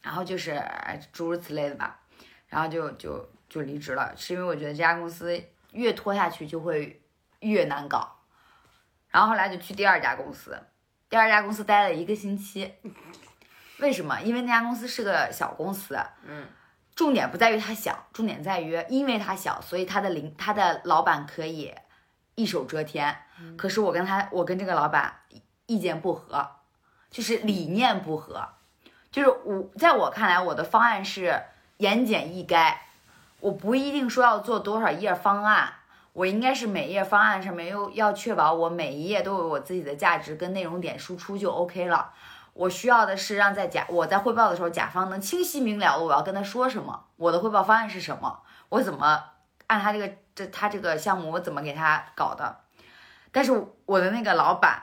[0.01, 0.63] 然后就是
[1.11, 1.99] 诸如此类的吧。
[2.47, 5.39] 然后就就就离职了，是因为我觉得这家公司
[5.71, 7.01] 越拖下去就会
[7.39, 8.17] 越难搞。
[9.09, 10.59] 然后后来就去第二家公司，
[11.09, 12.73] 第二家公司待了一个星期。
[13.79, 14.19] 为什么？
[14.21, 16.45] 因为那家公司是个小公司，嗯，
[16.95, 21.73] 重点不在于它小，重点在于因为它小，所以它的领它的老板可以
[22.35, 23.15] 一手遮天。
[23.57, 25.13] 可是我跟他，我跟这个老板
[25.65, 26.45] 意见不合，
[27.09, 28.49] 就是理念不合，
[29.11, 31.41] 就是我在我看来，我的方案是
[31.77, 32.73] 言简意赅，
[33.39, 35.73] 我不一定说要做多少页方案，
[36.11, 42.11] 我应该是每页方案上面又要确保我每一页都有我自己的价值跟内容点输出就 OK 了。
[42.53, 49.23] 我需要的是让在甲我在汇报的时候，甲方能清晰明了的我要跟他说什么，我的汇报方案是什么，我怎么
[49.67, 52.61] 按他这个这他这个项目我怎么给他搞的。
[53.31, 53.51] 但是
[53.85, 54.81] 我的那个老板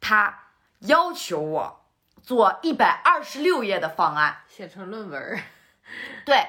[0.00, 0.38] 他
[0.80, 1.84] 要求我
[2.22, 5.40] 做一百二十六页的方案，写成论文儿。
[6.26, 6.46] 对，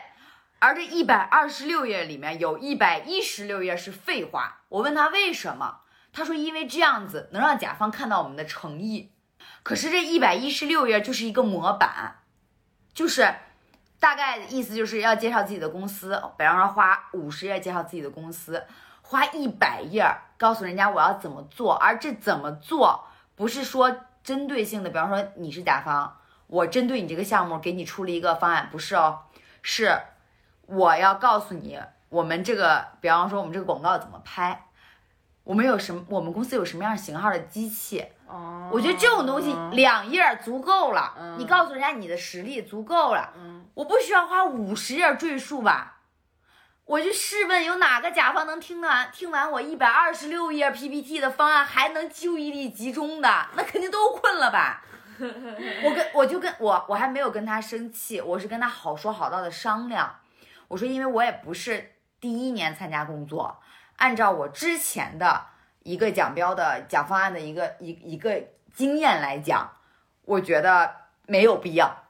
[0.59, 4.61] 而这一百二十六页里面有一百一十六页是废话。
[4.69, 9.11] 我问他为什么，他说因为这样子能让甲方看到我们的诚意。
[9.65, 12.17] 可是这一百一十六页就是一个模板，
[12.93, 13.33] 就是
[13.99, 18.63] 大概的意思就是要介绍自己的公司，比方说花五十页介绍自己的公司，
[19.01, 20.05] 花一百页
[20.37, 29.21] 告诉人家我要怎么做，而这怎么做不是说针对性的，比方说你是甲方，我针对你这个项目给你出了一个方案，不是哦，
[29.63, 29.99] 是
[30.67, 34.67] 我要告诉你我们这个，比方说我们这个广告怎么拍，
[35.43, 45.93] 我们有什么，我们公司有什么样型号的机器，哦，我觉得这种东西两页足够了，嗯你告诉人家你的实力足够了，嗯我不需要花五十页赘述吧？
[46.85, 53.47] 我就试问，有哪个甲方能听完听完我一百二十六页 PPT 的方案还能注意力集中的？
[53.55, 54.83] 那肯定都困了吧？
[55.17, 60.19] 我跟我就跟我我还没有跟他生气，我是跟他好说好道的商量。
[60.67, 63.59] 我说，因为我也不是第一年参加工作，
[63.97, 65.45] 按照我之前的
[65.85, 68.43] 一个讲标的讲方案的一个一一个
[68.73, 69.71] 经验来讲，
[70.23, 70.93] 我觉得
[71.27, 72.03] 没有必要，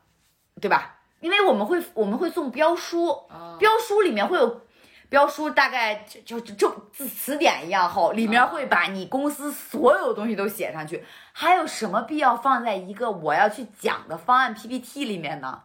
[0.59, 0.95] 对吧？
[1.19, 4.61] 因为我们会我们会送标书，哦标书里面会有。
[5.07, 15.61] 标书大概就就就字词典一样厚，里面会把你公司所有东西都写上去，还有什么必要放在一个我要去讲的方案 PPT 里面呢？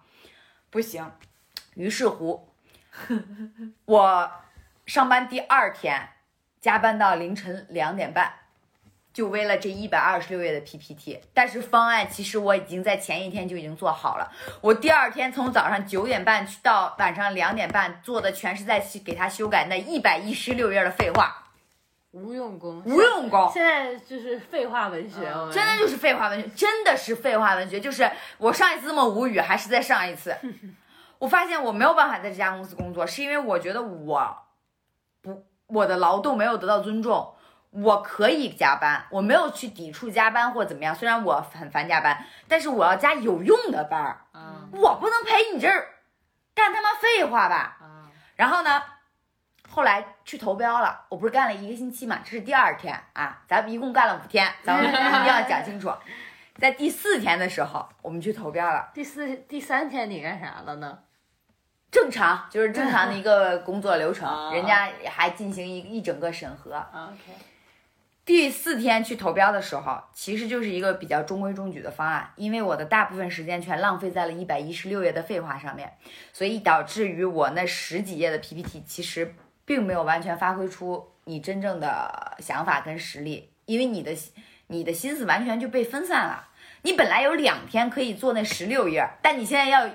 [0.68, 1.10] 不行。
[1.74, 2.48] 于是乎，
[3.86, 4.30] 我
[4.84, 6.10] 上班第二天
[6.60, 8.32] 加班到凌晨两点半，
[9.12, 11.20] 就为了这一百二十六页的 PPT。
[11.32, 14.30] 但是方案其实我已经在前一天就已经做好了。
[14.60, 21.46] 我第二天从早上九点半去到晚上两点半做的全是在给他修改那一百一十六页的废话，
[22.10, 23.50] 无用功，无用功。
[23.52, 27.80] 现在就是废话文学，嗯真的就是废话文学，真的是废话文学。
[27.80, 30.36] 就是我上一次这么无语，还是在上一次。
[31.18, 34.36] 我发现我没有办法在这家公司工作，是因为我觉得我
[35.20, 37.34] 不我的劳动没有得到尊重。
[37.70, 40.92] 我可以加班，我没有去抵触加班或怎么样。
[40.92, 45.86] 虽然我很烦加班，但是我要加有用的班儿，啊我不能陪你这儿
[46.52, 47.76] 干他妈废话吧。
[47.80, 48.82] 啊然后呢，
[49.70, 55.92] 后来去投标了，我不是干了一个星期嘛，这是第二天啊，咱们一共干了五天，咱们一定要讲清楚。
[56.58, 60.98] 在第四天的时候，我们去投标了，第四第三天你干啥了呢？
[61.90, 66.74] 正常就是正常的一个工作流程， 啊人家还进行一一整个审核。
[66.74, 67.38] 啊 OK，
[68.24, 75.92] 第四天去投标的时候，其实就是一个比较中规中矩的方案，因为我的大部分时间全浪费在了一百一十六页的废话上面，
[76.32, 84.12] 所以导致于我那十几页的 PPT 其实并没有完全发挥出你真正的想法跟实力，因为你的
[84.68, 86.48] 你的心思完全就被分散了。
[86.82, 89.90] 你本来有两天可以做那十六页，但你现在要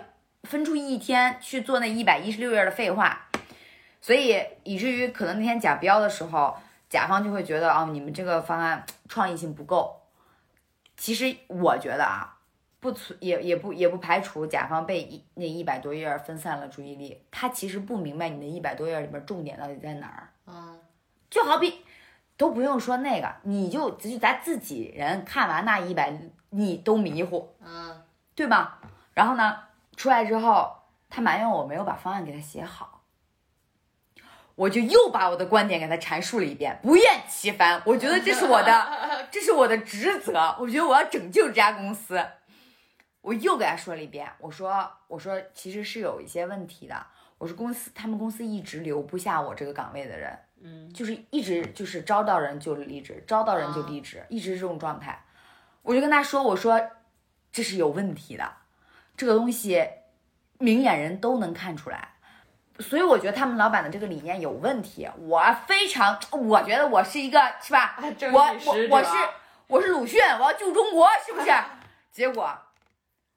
[0.46, 3.28] 分出一天去做那一百一十六页的废话，
[4.00, 6.56] 所以以至于可能那天假标的时候。
[6.88, 10.04] 甲方就会觉得哦、你们这个方案创意性不够。
[10.96, 12.38] 其实我觉得啊，
[12.80, 20.30] 不存也也不也不排除甲方被一那一百多页儿分散了注意力，他其实不明白你那一百多页里边重点到底在哪儿。
[20.46, 20.80] 嗯
[21.30, 21.84] 就好比
[22.38, 26.16] 都不用说那个，你就就咱自己人看完那一百，
[26.52, 28.04] 你都迷糊，嗯
[28.36, 28.80] 对吧？
[29.16, 29.58] 然后呢，
[29.96, 30.76] 出来之后，
[31.10, 33.04] 他埋怨我没有把方案给他写好，
[34.56, 37.82] 我就又把我的观点给他阐述了一遍，不厌其烦。
[37.86, 38.88] 我觉得这是我的，
[39.32, 40.56] 这是我的职责。
[40.60, 42.24] 我觉得我要拯救这家公司。
[43.22, 47.08] 我又给他说了一遍，我说我说其实是有一些问题的。
[47.38, 55.26] 我说公司他们公司一直留不下我这个岗位的人，嗯就是一直就是招到人就离职，招到人就离职，一直是这种状态。
[55.82, 56.80] 我就跟他说，我说
[57.52, 58.54] 这是有问题的，
[59.18, 59.88] 这个东西
[60.60, 62.10] 明眼人都能看出来。
[62.80, 65.10] 所以我觉得他们老板的这个理念有问题。
[65.18, 67.98] 我非常，我觉得我是一个是吧？
[68.00, 69.12] 我我我是
[69.68, 71.50] 我是鲁迅，我要救中国，是不是？
[72.12, 72.54] 结果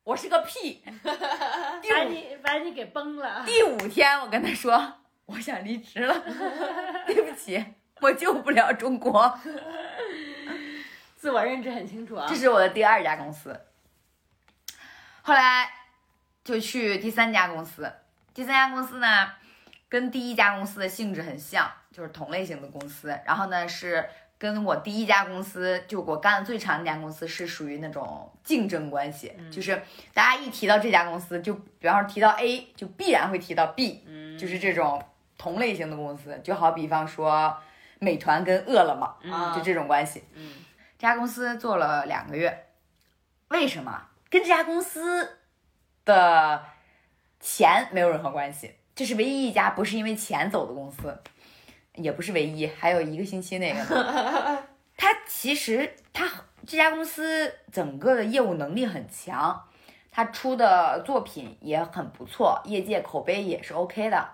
[0.03, 0.83] 我是个屁。
[1.81, 3.45] 第把你把你给崩了。
[3.47, 4.95] 第五天，我跟他说
[5.27, 6.21] 我想离职了，
[7.07, 7.65] 对不起，
[8.01, 9.39] 我救不了中国。
[11.15, 12.35] 自我认知很清楚啊这。
[12.35, 13.61] 是我的第二家公司。
[15.29, 15.69] 后来
[16.43, 17.93] 就去第三家公司，
[18.33, 19.31] 第三家公司呢，
[19.87, 23.09] 跟第一家公司的性质很像，就是同类型的公司。
[23.27, 29.83] 然后呢，是跟我第一家公司，就我干的最长的那家公司是属于那种竞争关系，就是
[30.15, 35.05] 大家一提到这家公司，就比方说提到 A，就必然会提到 B，嗯就是这种
[35.37, 36.41] 同类型的公司。
[36.43, 37.55] 就好比方说
[37.99, 40.25] 美团跟饿了么，嗯就这种关系。
[40.33, 40.55] 嗯
[40.99, 42.67] 这家公司做了两个月，
[43.49, 44.08] 为什么？
[44.31, 45.39] 跟这家公司
[46.05, 46.65] 的
[47.41, 51.23] 钱没有任何关系，这是唯一一家不是因为钱走的公司，
[51.95, 54.65] 也不是唯一，还有一个星期那个呢。
[54.97, 56.29] 它其实他
[56.67, 59.69] 这家公司整个的业务能力很强，
[60.11, 64.29] 他出的作品也很不错，业界口碑也是 OK 的。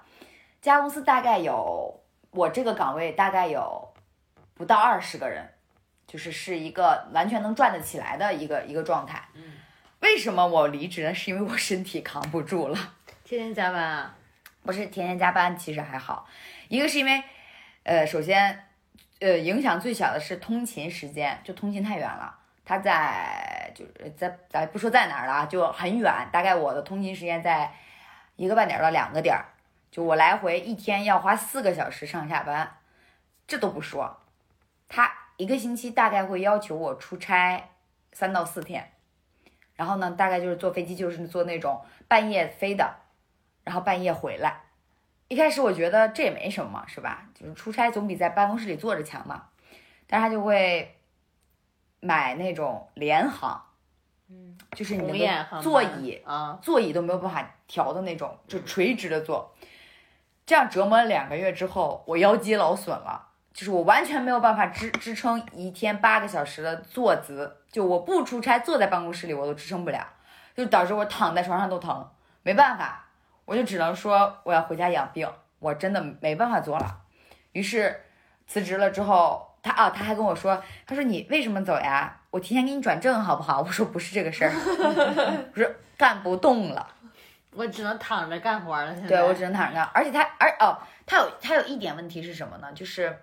[0.63, 3.93] 这家公司大概有我这个岗位大概有
[4.55, 5.47] 不到二十个人，
[6.07, 9.29] 就是是一个完全能转得起来的一个一个状态。
[9.35, 9.43] 嗯，
[10.05, 11.15] 为什么我离职呢？
[11.15, 12.79] 是因为我身体扛不住了。
[13.25, 14.15] 天天加班啊。
[14.63, 16.27] 不是天天加班，其实还好。
[16.69, 17.25] 一个是因为，
[17.85, 18.67] 呃，首先，
[19.21, 22.39] 呃，影响最小的是通勤时间，就通勤太远了。
[22.67, 27.73] 他在就是在咱不说在哪儿了啊，就很远，大概我的通勤时间在
[28.37, 29.45] 一个半点儿到两个点儿，
[29.91, 32.77] 就我来回一天要花四个小时上下班，
[33.47, 34.21] 这都不说，
[34.87, 37.71] 他一个星期大概会要求我出差
[38.13, 38.93] 三到四天，
[39.75, 42.95] 然后呢，大概就是坐飞机就是坐那种半夜飞的，
[43.65, 44.63] 然后半夜回来。
[45.29, 47.27] 一开始我觉得这也没什么，是吧？
[47.35, 49.49] 就是出差总比在办公室里坐着强嘛。
[50.07, 50.97] 但是他就会
[52.01, 53.65] 买那种联航，
[54.29, 59.55] 嗯，就是你的航座椅啊，座椅都没有办法调的那种，就垂直的坐。
[60.47, 70.07] 这样折磨了两个月之后，我腰肌劳损了，就是我完全没有办法支支撑一天八个小时的坐姿，就我不出差坐在办公室里我都支撑不了，
[70.57, 72.11] 就导致我躺在床上都疼，
[72.43, 73.07] 没办法，
[73.45, 75.31] 我就只能说我要回家养病，
[75.61, 77.03] 我真的没办法做了。
[77.53, 78.05] 于是
[78.49, 82.21] 辞职了之后，他啊他还跟我说，他说你为什么走呀？
[82.31, 83.61] 我提前给你转正好不好？
[83.63, 84.51] 我说不是这个事儿，
[85.55, 86.85] 我说干不动了。
[87.55, 88.93] 我只能躺着干活了。
[88.93, 90.77] 现在对我只能躺着干，而且他，而哦，
[91.07, 92.73] 他有他有一点问题是什么呢？
[92.75, 93.17] 就是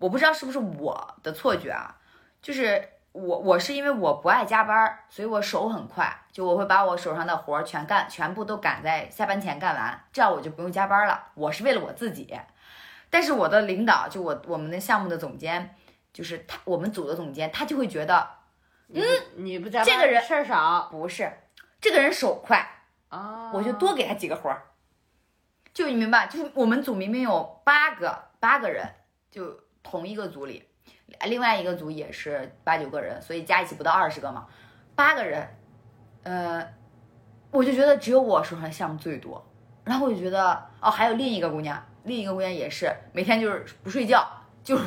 [0.00, 1.94] 我不知道是不是我的错觉啊，
[2.40, 11.28] 就是我我是因为我不爱加班儿，所以我手很快，就我会把我手上的活儿全干，全部都赶在下班前干完，这样我就不用加班了。
[11.34, 12.34] 我是为了我自己，
[13.10, 15.76] 但是我的领导就我我们的项目的总监，
[16.12, 18.26] 就是他我们组的总监，他就会觉得
[18.88, 19.02] 嗯，
[19.36, 21.30] 你不加班这个人事儿少不是
[21.80, 22.66] 这个人手快，
[23.10, 24.62] 啊，我就多给他几个活儿。
[25.74, 28.84] 就你明白，就是我们组明明有八个八个人，
[29.30, 30.62] 就同一个组里，
[31.26, 34.46] 另外一个组也是八九个人，所以加一起不到二十个嘛，
[34.94, 35.48] 八个人，
[36.22, 36.66] 呃，
[37.50, 39.44] 我就觉得只有我手上的项目最多，
[39.84, 44.26] 然后我就觉得哦，还有另一个姑娘，另一个姑娘也是每天就是不睡觉，
[44.62, 44.84] 就是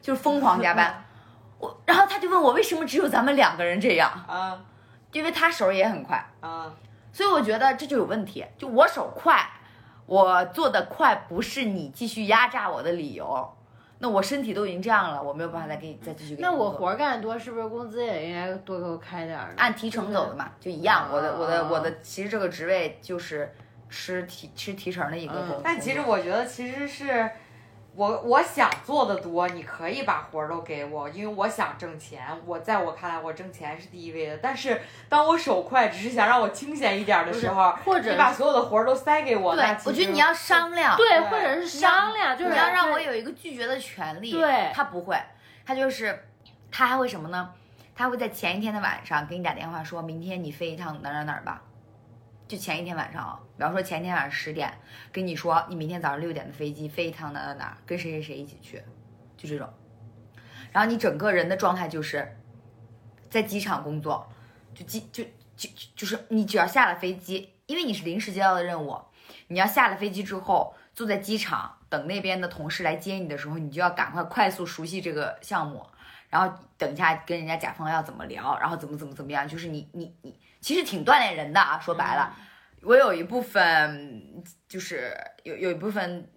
[0.00, 1.04] 就是疯狂加班，
[1.58, 4.64] 我然后他就问我为什么只有咱们两个人这样，啊
[5.10, 6.22] 因为他手也很快。
[6.40, 6.70] 啊，
[7.12, 8.44] 所以我觉得这就有问题。
[8.58, 9.50] 就我手快，
[10.04, 13.56] 我做的快不是你继续压榨我的理由。
[14.00, 19.54] 那我身体都已经这样了，我没有办法再给你再继续给你那我活儿干得多，是不是工资也应该多给我开点儿？
[19.56, 21.08] 按提成走的嘛，就一样。
[21.12, 23.52] 我的我的哦我的，其实这个职位就是
[23.88, 25.60] 吃提吃提成的一个嗯工。
[25.64, 27.30] 但其实我觉得其实是。
[27.98, 32.24] 我我想做的多，你可以把活儿都给我，因为我想挣钱。
[32.46, 34.38] 我在我看来，我挣钱是第一位的。
[34.38, 44.30] 但是当我手快，只是想让我清闲一点儿的时候，或者你把所有的活儿都塞给我，对我觉得你要商量，对，对或者是商量，就是你要让我有一个拒绝的权利。
[44.30, 45.20] 对他不会，
[45.66, 46.24] 他就是
[46.70, 47.50] 他还会什么呢？
[47.96, 51.60] 他会在前一天的晚上给你打电话，说明天你飞一趟哪儿哪儿哪儿吧。
[52.48, 54.72] 就前一天晚上啊，比方说前一天晚上十点，
[55.12, 58.82] 跟你说你明天早上六点的飞机飞一趟哪哪哪，跟谁谁谁一起去，
[59.36, 59.68] 就这种。
[60.72, 62.36] 然后你整个人的状态就是
[63.28, 64.26] 在机场工作，
[64.74, 65.22] 就机就
[65.56, 68.98] 就就是你只要下了飞机，因为你是临时接到的任务，
[69.48, 75.86] 你要下了飞机之后坐在机场等那边的同事来接你的时候，你就要赶快快速熟悉这个项目，
[76.30, 80.38] 然后等一下跟人家甲方要怎么聊，然后怎么怎么怎么样，就是你你你
[80.68, 82.36] 其实挺锻炼人的啊，说白了，
[82.82, 86.30] 我有一部分就是有有一部分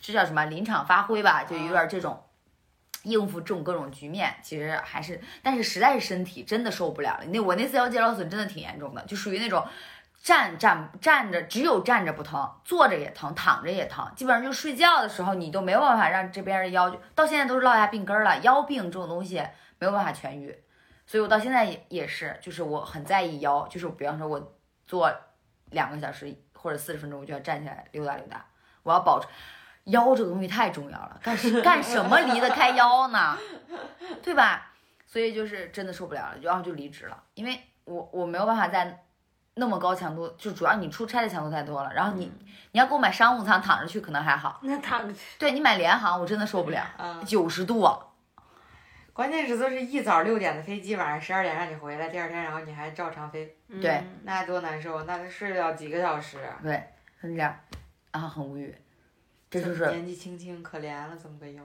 [0.00, 2.24] 这叫什么临场发挥吧，就有点这种。
[3.02, 7.24] 应付这种各种局面，其实还是，但是实在是身体真的受不了了。
[7.26, 9.62] 那我那次腰肌劳损真的挺严重的，就属于那种
[10.22, 18.38] 站站站着，只有站着不疼，坐着也疼，躺着也疼，基本上就睡觉的时候你都没有办法让这边的腰，到现在都是落下病根儿了。
[18.38, 19.36] 腰病这种东西
[19.78, 20.63] 没有办法痊愈，
[21.06, 25.12] 所以我到现在也也是，就是我很在意腰，就是比方说我坐
[25.70, 28.44] 两个小时或者四十分钟，我就要站起来溜达溜达，
[28.82, 29.26] 我要保持。
[29.84, 33.36] 腰这个东西太重要了，干什干什么离得开腰呢？
[34.22, 34.72] 对吧？
[35.06, 39.04] 所以就是真的受不了了，然后就离职了，因为我我没有办法在
[39.56, 42.32] 那么高强度，就主要你出差的强度太多了，然后你
[42.72, 47.94] 你要给我买商务舱躺着去可能还好，那躺着去对你买联航我真的受不了，嗯，九十度啊，
[49.14, 56.58] 关键是都是一早六点的飞机，晚上十二点让你回来，第二天然后你还照常飞，对嗯那多难受，那睡得了几个小时啊？
[56.60, 56.82] 对，
[57.22, 57.56] 是这样，
[58.10, 58.74] 然后很无语，
[59.48, 61.62] 这就是年纪轻轻可怜了，怎么个有。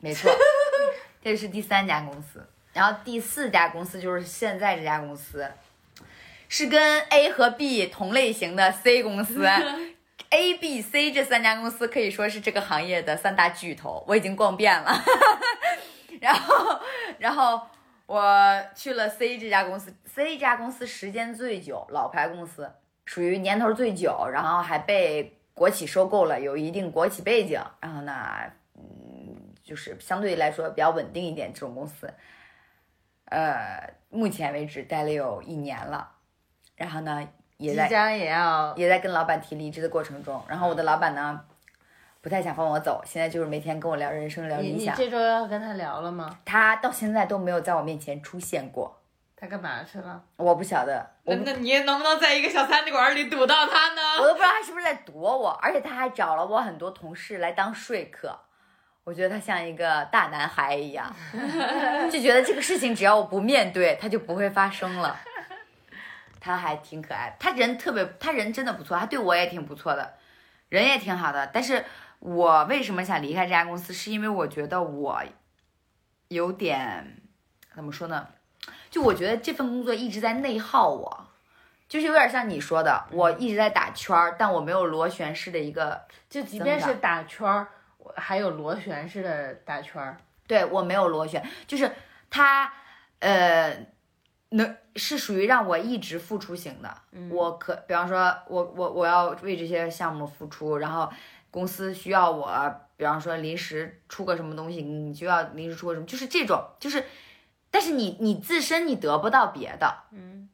[0.00, 0.28] 没错，
[1.22, 5.48] 这是第三家公司，然后第四家公司就是现在这家公司，
[6.48, 9.46] 是跟 A 和 B 同类型的 C 公司。
[10.30, 14.92] A、B、C 这三家公司可以说是这个行业的三大巨头，我已经逛遍了。
[16.20, 16.80] 然后，
[17.18, 17.60] 然后
[18.06, 18.22] 我
[18.74, 22.70] 去了 C 这家公司，C 这家公司时间最久，老牌公司，
[23.04, 27.60] 属于年头最久，然后还被国企收购了，有一定国企背景。
[27.80, 28.12] 然后呢，
[28.74, 32.12] 嗯，就是相对来说比较稳定一点这种公司。
[33.26, 36.10] 呃，目前为止待了有一年了，
[36.76, 41.44] 然后呢，也在即将也要也在跟老板提离职的过程中，然后我的老板呢，
[42.20, 46.38] 不太想放我走，现在就是每天跟我聊人生、聊你你理想，这周要跟他聊了吗？
[46.44, 49.00] 他到现在都没有在我面前出现过，
[49.36, 50.20] 他干嘛去了？
[50.36, 54.26] 我不晓得，那那你能不能在一个小餐馆里堵到他呢我？
[54.26, 58.38] 都不知道他是不是在躲我，而且他还找了我很多同事来当说客。
[59.04, 61.10] 我觉得他像一个大男孩一样，
[62.12, 65.16] 就觉得这个事情只要我不面对，他就不会发生了。
[66.40, 70.14] 他还挺可爱的，他人特别，他人真的不错，他对我也挺不错的，
[70.68, 71.48] 人也挺好的。
[71.52, 71.82] 但是
[72.18, 75.22] 我为什么想离开这家公司，是因为我觉得我
[76.28, 77.20] 有点
[77.74, 78.28] 怎么说呢？
[78.90, 81.28] 就我觉得这份工作一直在内耗我，
[81.88, 90.16] 就是有点像你说的，我一直在打圈儿，但我没有螺旋式的一个，就即便是打圈儿，我还有螺旋式的打圈儿。
[90.46, 91.92] 对我没有螺旋，就是
[92.30, 92.72] 它，
[93.18, 93.86] 呃，
[94.48, 97.02] 能是属于让我一直付出型的。
[97.30, 101.12] 我可，比方说，我我我要为这些项目付出，然后
[101.50, 107.04] 公司需要我，比方说临时出个什么东西，你就要临时出个什么，就是这种，就是，
[107.70, 110.48] 但是你你自身你得不到别的，嗯，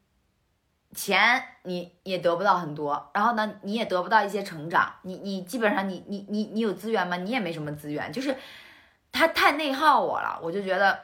[0.94, 7.16] 钱你也得不到很多，然后呢，你也得不到一些成长，你你基本上你你你你有资源吗？
[7.16, 8.36] 你也没什么资源，就是
[9.10, 11.00] 他太内耗我了，我就觉得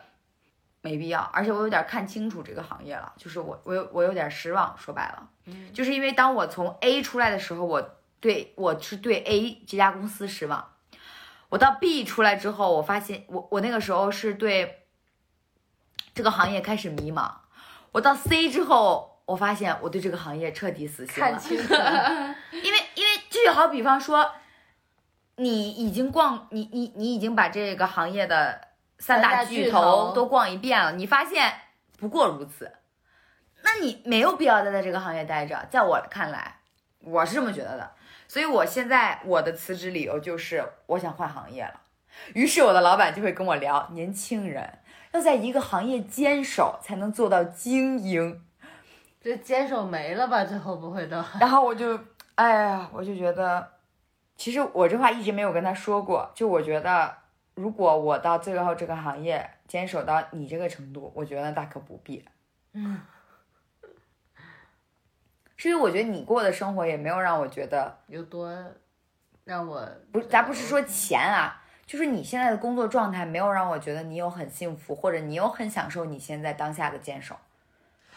[0.82, 10.72] 没必要，而且我有点看清楚这个行业了，就是我我有我有点失望，说白了，嗯，就是因为当我从 A 出来的时候，我对我是对 A 这家公司失望，
[11.48, 14.84] 我到 B 出来之后，我发现我我那个时候是对
[16.14, 17.32] 这个行业开始迷茫，
[17.92, 21.40] 我到 C 之后，我发现我对这个行业彻底死心了。
[22.52, 24.30] 因为因为就好比方说，
[25.36, 28.68] 你已经逛你你你已经把这个行业的
[28.98, 31.52] 三大巨巨头都逛一遍了，你发现
[31.96, 32.70] 不过如此，
[33.62, 35.66] 那你没有必要再在这个行业待着。
[35.70, 36.60] 在我看来，
[37.00, 37.92] 我是这么觉得的。
[38.30, 41.80] 所以我现在我的辞职理由就是我想换行业了。
[42.32, 44.78] 于是我的老板就会跟我聊，年轻人
[45.10, 48.40] 要在一个行业坚守，才能做到精英。
[49.20, 50.44] 这坚守没了吧？
[50.44, 51.20] 最后不会都？
[51.40, 51.98] 然后我就，
[52.36, 53.68] 哎呀，我就觉得，
[54.36, 56.30] 其实我这话一直没有跟他说过。
[56.32, 57.12] 就我觉得，
[57.56, 62.24] 如果我到最后这个行业坚守到你这个程度，我觉得大可不必。
[62.74, 63.00] 嗯，
[65.61, 68.50] 是因为我觉得你过的生活也没有让我觉得，有多
[69.44, 77.36] 让我不，咱不是说钱啊，就是你现在的工作状态没有让我觉得你有很幸福，或者你有很享受你现在当下的坚守。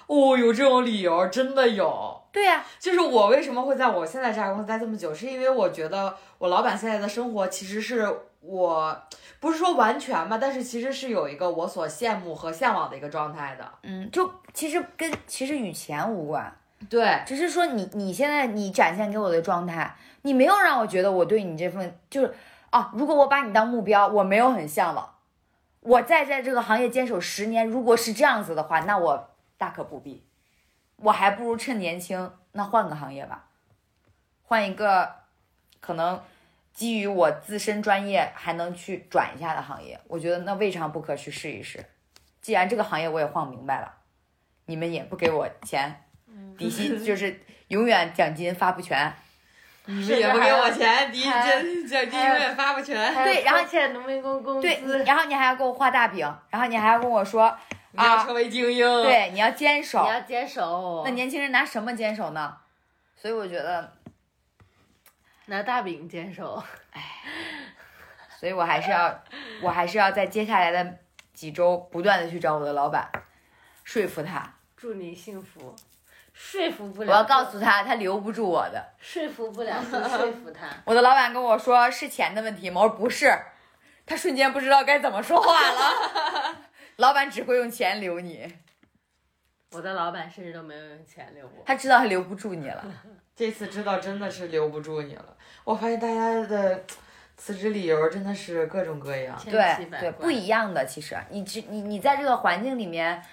[0.08, 2.22] 哦，有这种理由，真的有。
[2.32, 8.08] 对呀、就是我为什么会在我现在这家公司待这么久，是因为我觉得我老板现在的生活其实是
[8.39, 9.02] 我
[9.41, 13.70] 不是说完全吧，但是其实是有一个我所羡慕和向往的一个状态的。
[13.82, 16.56] 嗯，就其实跟其实与钱无关。
[16.90, 22.34] 对，只是说你你现在你展现给我的状态，你没有让我觉得我对你这份就是
[22.70, 25.10] 啊，如果我把你当目标，我没有很向往。
[25.82, 30.24] 我再在这个行业坚守十年，如果是这样子的话，那我大可不必。
[30.98, 33.50] 我还不如趁年轻，那换个行业吧，
[34.44, 35.14] 换一个
[35.82, 36.22] 可能
[36.74, 40.00] 基于我自身专业还能去转一下的行业。
[40.08, 41.86] 我觉得那未尝不可去试一试。
[42.42, 43.94] 既然这个行业我也晃明白了，
[44.66, 46.06] 你们也不给我钱，
[46.58, 49.14] 底薪 就是永远奖金发不全。
[49.86, 53.14] 你们也不给我钱，底薪奖奖金永远发不全。
[53.26, 56.20] 对然后欠农民工工对，资，然后你还要给我画大饼，
[56.50, 57.54] 然后你还要跟我说，
[57.92, 60.10] 你要成为精英。，对，你要坚守你。
[60.10, 61.02] 要坚守。
[61.04, 62.56] 那年轻人拿什么坚守呢？
[63.18, 63.92] 所以我觉得，
[65.48, 66.64] 拿大饼坚守。
[68.40, 69.22] 所以我还是要，
[69.62, 70.98] 我还是要在接下来的
[71.34, 73.10] 几周不断的去找我的老板，
[73.84, 74.54] 说服他。
[74.78, 75.76] 祝你幸福。
[76.34, 77.12] 说服不了。
[77.12, 78.84] 我要告诉他，他留不住我的。
[78.98, 80.68] 说服不了就说服他。
[80.84, 82.82] 我的老板跟我说是钱的问题吗？
[82.82, 83.32] 我说不是，
[84.06, 86.56] 他瞬间不知道该怎么说话了。
[86.98, 88.52] 老板只会用钱留你，
[89.72, 91.64] 我的老板甚至都没有用钱留我。
[91.66, 92.84] 他知道他留不住你了。
[93.36, 95.38] 这次知道真的是留不住你了。
[95.64, 96.84] 我发现大家的
[97.36, 99.36] 辞职理由真的是各种各样。
[99.44, 100.86] 对对，不一样的。
[100.86, 103.24] 其实你只你你在这个环境里面，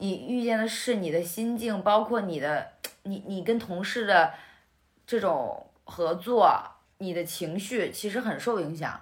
[0.00, 2.72] 你遇见的是你的心境，包括你的
[3.02, 4.32] 你你跟同事的
[5.06, 6.50] 这种合作，
[6.98, 8.98] 你的情绪其实很受影响。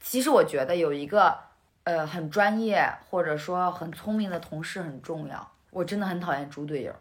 [0.00, 1.38] 其实我觉得有一个
[1.84, 5.52] 呃很专业或者说很聪明的同事很重要。
[5.70, 6.94] 我真的很讨厌猪队友。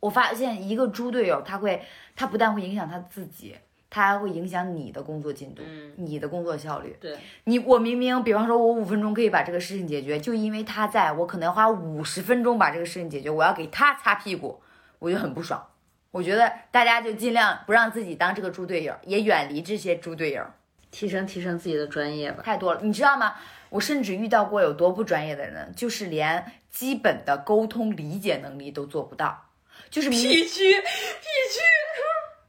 [0.00, 1.82] 我发现一个猪队友，他会
[2.14, 3.56] 他不但会影响他自己，
[3.94, 6.96] 它还会影响你的工作进度，嗯你的工作效率。
[7.00, 14.60] 对，你我明明，比方说，我五分钟可以把这个事情解决，就因为他在我可能要花五十分钟把这个事情解决，我要给他擦屁股，
[14.98, 15.64] 我就很不爽。
[16.10, 20.44] 我觉得大家就尽量不让自己当这个猪队友，也远离这些猪队友，
[20.90, 22.42] 提升提升自己的专业吧。
[22.42, 23.36] 太多了，你知道吗？
[23.70, 29.50] 我甚至遇到过有多不专业的人，就是连基本的沟通理解能力都做不到，
[29.88, 31.60] 就是明明区，P 区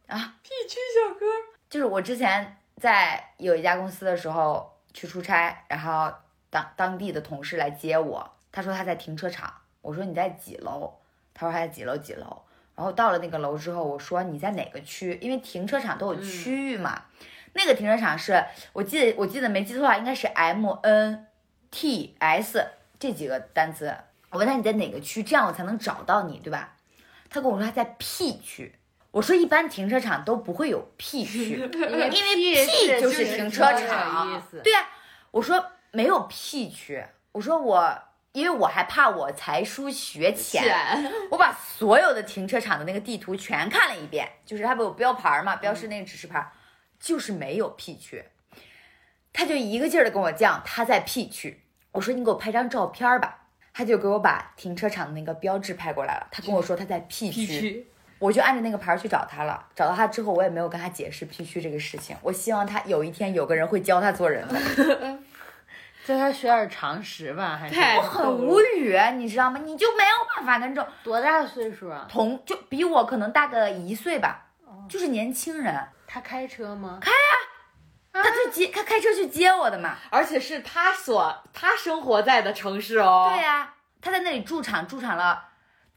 [0.07, 1.25] 啊，P 区小哥，
[1.69, 6.13] 就是我之前在有一家公司的时候去出差，然后
[6.49, 10.93] 当当地的同事来接我，他说他在停车场，我说你在几楼？
[11.33, 12.41] 他说他在几楼几楼。
[12.75, 15.17] 然后到了那个楼之后，我说你在哪个区？
[15.21, 17.03] 因为停车场都有区域嘛。
[17.53, 18.43] 那个停车场是
[18.73, 21.27] 我记得我记得没记错的话，应该是 M N
[21.71, 22.67] T S
[22.99, 23.95] 这几个单词。
[24.29, 26.75] 我问他你在哪个区，这样我才能找到你，对吧？
[27.29, 28.75] 他跟我说他在 P 区。
[29.15, 34.43] 我说一般停车场都不会有 P 区，因为 P 就是停车场。
[34.61, 34.89] 对呀、
[35.31, 37.01] 我说没有 P 区，
[37.31, 37.97] 我说我
[38.33, 40.61] 因为我还怕我才疏学浅，
[41.31, 46.51] 我把所有的停车场的那个地图全看了一遍，就是它不有标牌嘛，标示那个指示牌，
[46.99, 48.21] 就是没有 P 区。
[49.31, 51.61] 他就一个劲儿的跟我犟他在 P 区，
[51.93, 57.87] 我说你给我拍张照片吧，他就给我把停车场的那个标志拍过来了，他跟我说他在 P 区。
[58.19, 59.65] 我就按着那个牌儿去找他了。
[59.75, 62.15] 找到他之后，我也没有跟他解释 P 区这个事情。
[62.21, 65.19] 我希望他有一天有个人会教他做人的。
[66.05, 69.59] 叫他学点常识吧，还是我很无语，你知道吗？
[69.63, 72.05] 你就没有办法跟这种多大的岁数啊？
[72.07, 74.45] 同就比我可能大个一岁吧，
[74.87, 76.99] 就是年轻人，他开车吗？
[78.13, 79.95] 他去接他开车去接我的嘛。
[80.11, 83.31] 而且是他所他生活在的城市哦。
[83.33, 85.43] 对呀、他在那里驻场驻场了，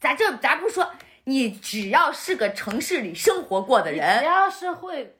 [0.00, 0.90] 咱这咱不说
[1.28, 4.20] 你只要是个城市里生活过的人。
[4.20, 5.16] 只，要是会，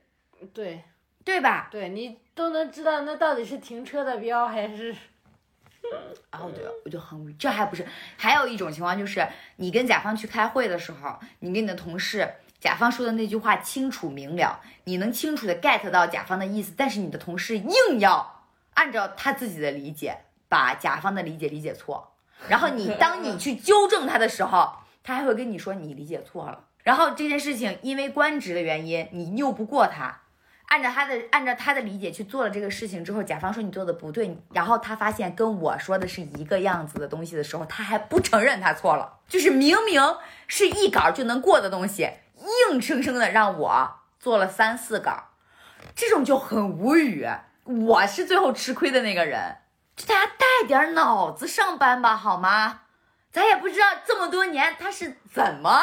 [0.52, 0.82] 对。
[1.24, 1.68] 对吧？
[1.70, 4.96] 对，你都能知道那到底是停车的标还是
[6.30, 7.86] 然后我就我就很无语，这还不是，
[8.16, 12.26] 还有一种情况就是你跟甲方去开会的时候，你跟你的同事，
[12.59, 20.16] 甲方说的那句话清楚明了，你能清楚的 get 到甲方的意思，但是你的同事硬要按照他自己的理解
[20.48, 22.14] 把甲方的理解理解错，
[22.48, 24.72] 然后你当你去纠正他的时候，
[25.09, 30.20] 他还会跟你说你理解错了，然后这件事情因为官职的原因，你拗不过他。
[30.66, 40.02] 按照他的按照他的理解去做了这个事情之后，甲方说你做的不对，然后他发现跟我说的是一个样子的东西的时候，他还不承认他错了，就是明明
[40.46, 42.11] 是一稿就能过的东西，
[42.70, 43.90] 硬生生的让我
[44.20, 45.30] 做了三四稿，
[45.96, 47.26] 这种就很无语。
[47.64, 49.56] 我是最后吃亏的那个人，
[50.06, 52.80] 大家带点脑子上班吧，好吗？
[53.31, 55.83] 咱也不知道这么多年他是怎么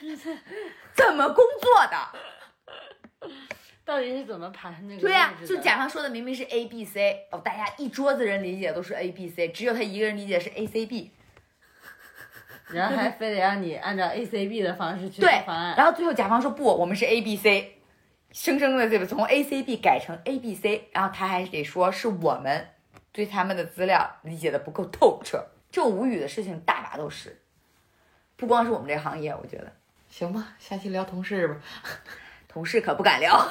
[0.94, 3.28] 怎么工作的。
[3.84, 11.12] 到底是怎么爬上那个对呀、就甲方说的明明是 A B C，哦，大家一桌子人理解都是 A B C，只有他一个人理解是 A C B。
[12.68, 17.82] 然后还非得让你按照 A C B 的方式去对做方案，然后最后甲方说不，我们是 A B C，
[18.30, 22.68] 生生的这个从 A C B 改成 A B C，然后他还得说是我们
[23.10, 27.40] 对他们的资料理解的不够透彻，这种无语的事情大把都是，
[28.36, 29.72] 不光是我们这行业，我觉得
[30.08, 31.56] 行吧，下期聊同事吧。
[32.48, 33.38] 同事可不敢聊。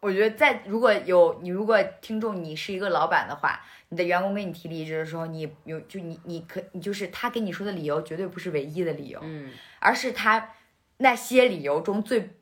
[0.00, 10.54] 我觉得在如果有你，如果听众你是一个老板的话，你的员工跟你提离职的时候，你有就你你可你就是他跟你说的理由绝对不是唯一的理由，嗯，而是他
[10.98, 12.36] 那些理由中最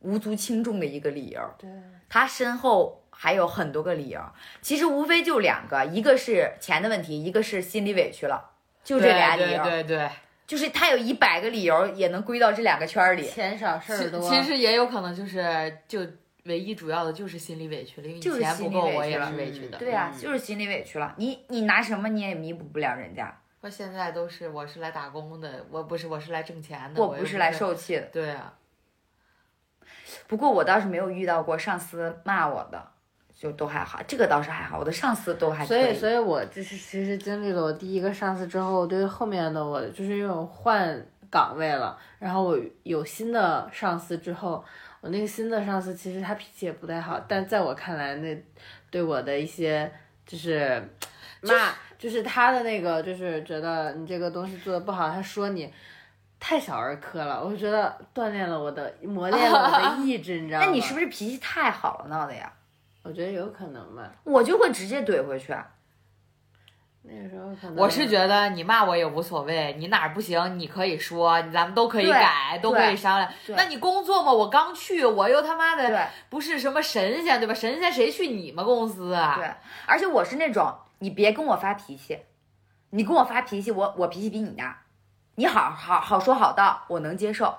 [0.00, 1.54] 无足轻重的一个理由。
[1.58, 1.68] 对，
[2.08, 4.20] 他身后还有很多个理由，
[4.62, 8.50] 其实无非就两个，一个是钱的问题，一个是心里委屈了，
[8.84, 9.62] 就这俩理由。
[9.64, 10.10] 对对对，
[10.46, 13.26] 就是他有一百个理由，也能归到这两个圈儿里。
[13.26, 16.06] 钱少事儿多，其实也有可能就是就
[16.44, 19.78] 唯一主要的就是心里委屈了，因为你钱不够，我也是委屈的。
[19.78, 21.12] 对呀、嗯就是心里委屈了。
[21.16, 23.36] 你你拿什么你也弥补不了人家。
[23.60, 27.50] 我现在都是我是来打工的，我不是我是来挣钱的，我不是来。
[27.50, 28.02] 受气的。
[28.12, 28.54] 对啊，
[30.28, 32.92] 不过我倒是没有遇到过上司骂我的，
[33.38, 34.00] 就都还好。
[34.08, 44.64] 这个倒是还好，我的上司都还可所以，所以我就是其实经历了我第一个上司之后，对后面的我就是因为我换岗位了，然后我有新的上司之后，
[45.00, 48.44] 我那个新的上司其实他脾气也不太好，但在我看来，那
[48.90, 49.88] 对我的一些
[50.26, 50.82] 就是
[51.42, 55.72] 骂，就是他的那个就是觉得你这个东西做的不好，他说你。
[56.40, 60.66] 太小儿科了，我就觉得锻炼了我的，磨练了我的 意志，你知道吗？
[60.66, 62.48] 那你是不是脾气太好了闹的呀？
[63.08, 64.12] 我觉得有可能吧。
[64.24, 65.52] 我就会直接怼回去。
[65.52, 65.66] 啊
[67.10, 73.32] 那个时候可能我是觉得你骂我也无所谓，你哪儿不行你可以说，咱们都可以改，都可以商量。
[73.56, 77.54] 那你工作嘛，我刚去，我又他妈的不是什么神仙对吧？
[77.54, 79.36] 神仙谁去你们公司啊？
[79.38, 79.50] 对，
[79.86, 82.18] 而且我是那种，你别跟我发脾气，
[82.90, 84.82] 你跟我发脾气，我我脾气比你大，
[85.36, 87.56] 你好好好说好道，我能接受。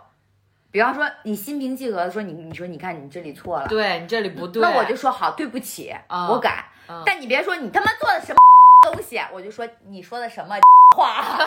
[0.71, 6.65] 比方说，你心平气和的说你，你说你看你这里错了，对你这里不对，那我就说好，对不起，啊我改。
[6.87, 7.01] 嗯。
[7.05, 8.37] 但你别说你他妈做的什么
[8.91, 10.55] 东西，我就说你说的什么
[10.95, 11.39] 话，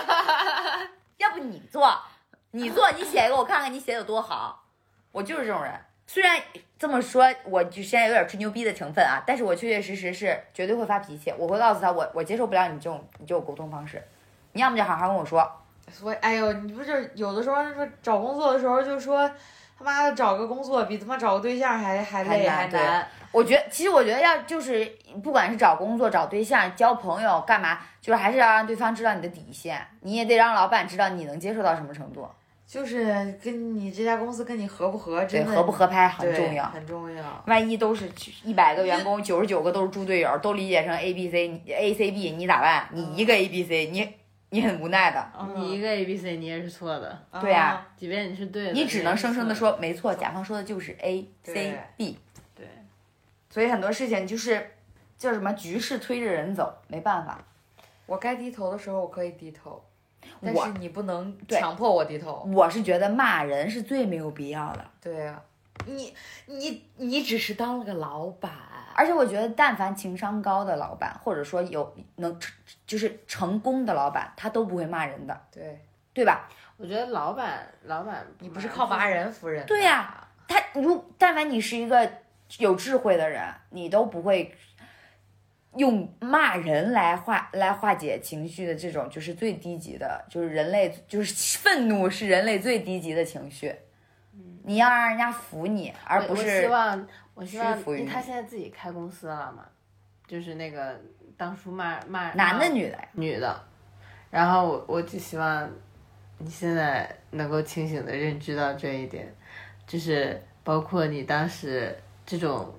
[1.18, 1.96] 要不你做，
[2.50, 4.64] 你做，你写一个我看看，你写的有多好。
[5.12, 5.72] 我就是这种人，
[6.06, 6.40] 虽然
[6.78, 14.02] 这么说，我就现在有点吹牛逼的成分啊，但是我确确实实是绝对会发脾气，我会告诉他，我我接受不了你这种你这种沟通方式，
[14.52, 15.48] 你要么就好好跟我说，
[15.90, 19.30] 所以，哎呦，你不是有的时候说找工作的时候就说
[19.78, 23.08] 他妈的找个工作比他妈找个对象还还累还难。
[23.32, 24.84] 我觉得，其实我觉得要就是，
[25.22, 32.28] 不管是找工作、找对象、交朋友、干嘛，就是还是要让对方知道你的底线，你也得让老板知道你能接受到什么程度，
[32.66, 36.64] 就是跟你这家公司跟你合不合，对，真的合不合拍很重要。
[36.66, 37.42] 很重要。
[37.46, 38.10] 万一都是
[38.44, 42.86] 一百个员工，九十九个都是猪队友，都理解成 A B C A C B，你咋办？
[42.92, 44.06] 你一个 A B C，你
[44.52, 49.74] 你很无奈的，你一个 A B C 你也是错的，对呀啊即便你是对的，你只能生生的说。
[49.78, 52.18] 没错，甲方说的就是 A C B，。
[52.54, 52.66] 对，
[53.48, 54.74] 所以很多事情就是
[55.16, 57.42] 叫什么局势推着人走，没办法。
[58.04, 59.82] 我该低头的时候我可以低头，
[60.42, 62.46] 但是你不能强迫我低头。
[62.52, 64.84] 我是觉得骂人是最没有必要的。
[65.00, 65.42] 对呀、
[65.86, 66.12] 你
[66.44, 68.52] 你你只是当了个老板，
[68.94, 72.38] 而且我觉得，但凡情商高的老板，或者说有能
[72.86, 75.80] 就是成功的老板，他都不会骂人的，对
[76.12, 76.48] 对吧？
[76.76, 79.64] 我觉得老板，老板你不是靠骂人服人。
[79.66, 82.10] 对呀他如但凡你是一个
[82.58, 84.54] 有智慧的人，你都不会
[85.76, 93.74] 用骂人来化来化解情绪的这种，就是最低级的，就是人类就是 愤怒是人类最低级的情绪。
[94.64, 97.76] 你要让人家服你，而不我我希是望，我希望
[98.06, 99.66] 他现在自己开公司了嘛，
[100.26, 101.00] 就是那个
[101.36, 103.08] 当初骂骂男的女的呀。
[103.12, 103.64] 女的，
[104.30, 105.70] 然后我我就希望
[106.38, 109.34] 你现在能够清醒的认知到这一点，
[109.86, 112.74] 就是包括你当时这种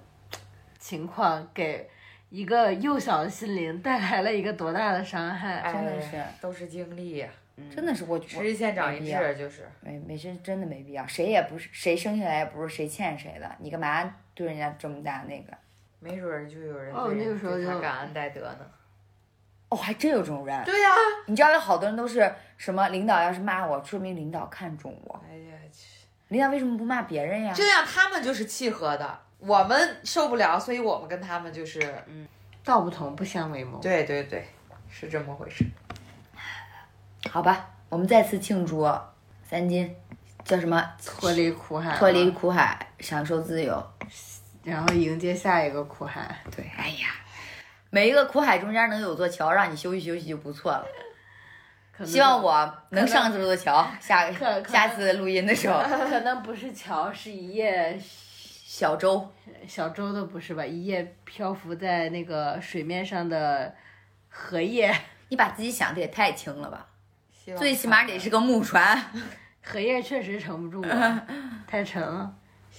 [0.77, 1.89] 情况给
[2.29, 5.57] 一个幼小的心灵带来了一个多大的伤害。
[5.59, 7.29] 哎真的是都是经历呀、
[7.73, 15.53] 真的是我吃一堑长一智，就是没没真真的没必要，谁也不是谁生下来也不是谁欠谁的，你干嘛对人家这么大那个？
[15.99, 18.65] 没准儿就有人哦对人那个时候就对他感恩戴德呢。
[19.69, 20.63] 哦，还真有这种人。
[20.65, 20.89] 对呀、
[21.25, 25.19] 你知道有好多人都是什么领导要是骂我，说明领导看重我。
[25.27, 27.53] 哎呀，去领导为什么不骂别人呀？
[27.55, 32.27] 这样他们就是契合的，我们受不了，所以我们跟他们就是嗯，
[32.63, 33.79] 道不同不相为谋。
[33.79, 34.45] 对对对，
[34.89, 35.65] 是这么回事。
[37.31, 38.87] 好吧，我们再次庆祝
[39.43, 39.95] 三金
[40.43, 40.83] 叫什么？
[41.03, 43.83] 脱离苦海，脱离，苦海，享受自由。
[44.63, 46.35] 然后迎接下一个苦海。
[46.55, 47.09] 对，哎呀，
[47.89, 50.85] 每一个苦海中间能有座桥让你休息休息就不错了。
[52.03, 54.31] 希望我能上这座桥，下
[54.67, 59.31] 下次录音的时候，可能不是桥，是一叶小舟。
[59.67, 60.65] 小舟都不是吧？
[60.65, 63.75] 一叶漂浮在那个水面上的
[64.27, 64.91] 荷叶，
[65.29, 66.87] 你把自己想的也太轻了吧？
[67.57, 68.99] 最起码得是个木船。
[69.61, 71.25] 荷叶确实撑不住啊，
[71.67, 72.33] 太沉了。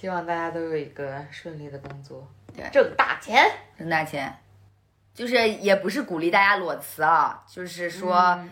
[0.05, 3.43] 希望大家都有一个顺利的工作，对挣大钱。
[3.79, 4.31] 挣大钱，
[5.15, 8.51] 就是也不是鼓励大家裸辞啊，就是说，嗯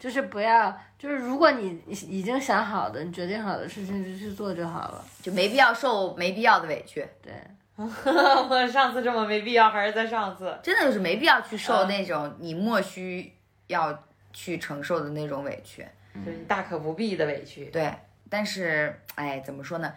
[0.00, 5.04] 就是不要，就是如果你已经想好的，你决定好的事情就去做就好了。
[5.22, 7.32] 就没必要受没必要的委屈，对，
[7.76, 10.58] 我上次这么没必要，还是在上次。
[10.60, 13.32] 真的就是没必要去受嗯那种你莫须
[13.68, 13.96] 要
[14.32, 15.86] 去承受的那种委屈。
[16.26, 17.66] 就是你大可不必的委屈。
[17.66, 17.94] 对，
[18.28, 19.94] 但是哎，怎么说呢？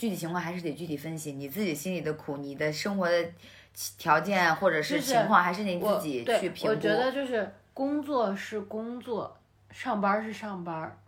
[0.00, 3.30] 具体情况还是得具体分析，你自己心里的苦，你的生活的
[3.98, 6.68] 条件或者是情况，还是你自己去评估。
[6.68, 9.36] 我觉得就是工作是工作，
[9.70, 10.98] 上班是上班。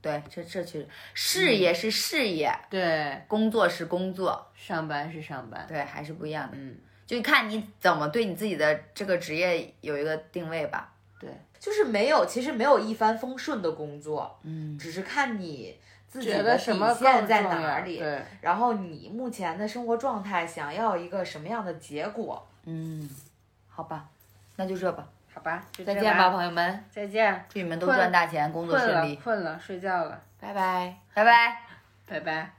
[0.00, 5.66] 对，这这确实，事业是事业，对，工作是工作，上班是上班。
[5.68, 6.56] 对，还是不一样的。
[6.56, 10.92] 嗯，就看你怎么对你自己的这个职业有一个定位吧。
[11.18, 11.28] 对，
[11.58, 15.76] 就是没有，其实没有一帆风顺的工作，嗯，只是看你
[16.08, 22.46] 自己觉的底得什么线在哪里，对，然后你目前的生活状态想要一个什么样的结果。
[22.64, 23.08] 嗯，
[23.68, 24.06] 好吧，
[24.56, 27.44] 那就这吧，好吧，就再见吧，朋友们，再见。
[27.48, 30.96] 祝你们都赚大钱，工作，顺利，困了，睡觉了，拜拜。
[31.14, 31.60] 拜拜。
[32.06, 32.50] 拜拜。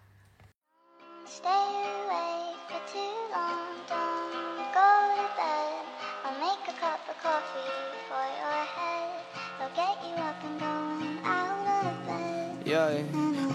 [1.26, 3.00] Stay awake for too
[3.32, 3.68] long.
[3.88, 5.84] Don't go to bed.
[6.24, 7.72] I'll make a cup of of coffee
[8.10, 9.10] for your head.
[9.58, 12.66] They'll get you up and going out of bed.
[12.66, 12.90] Yeah,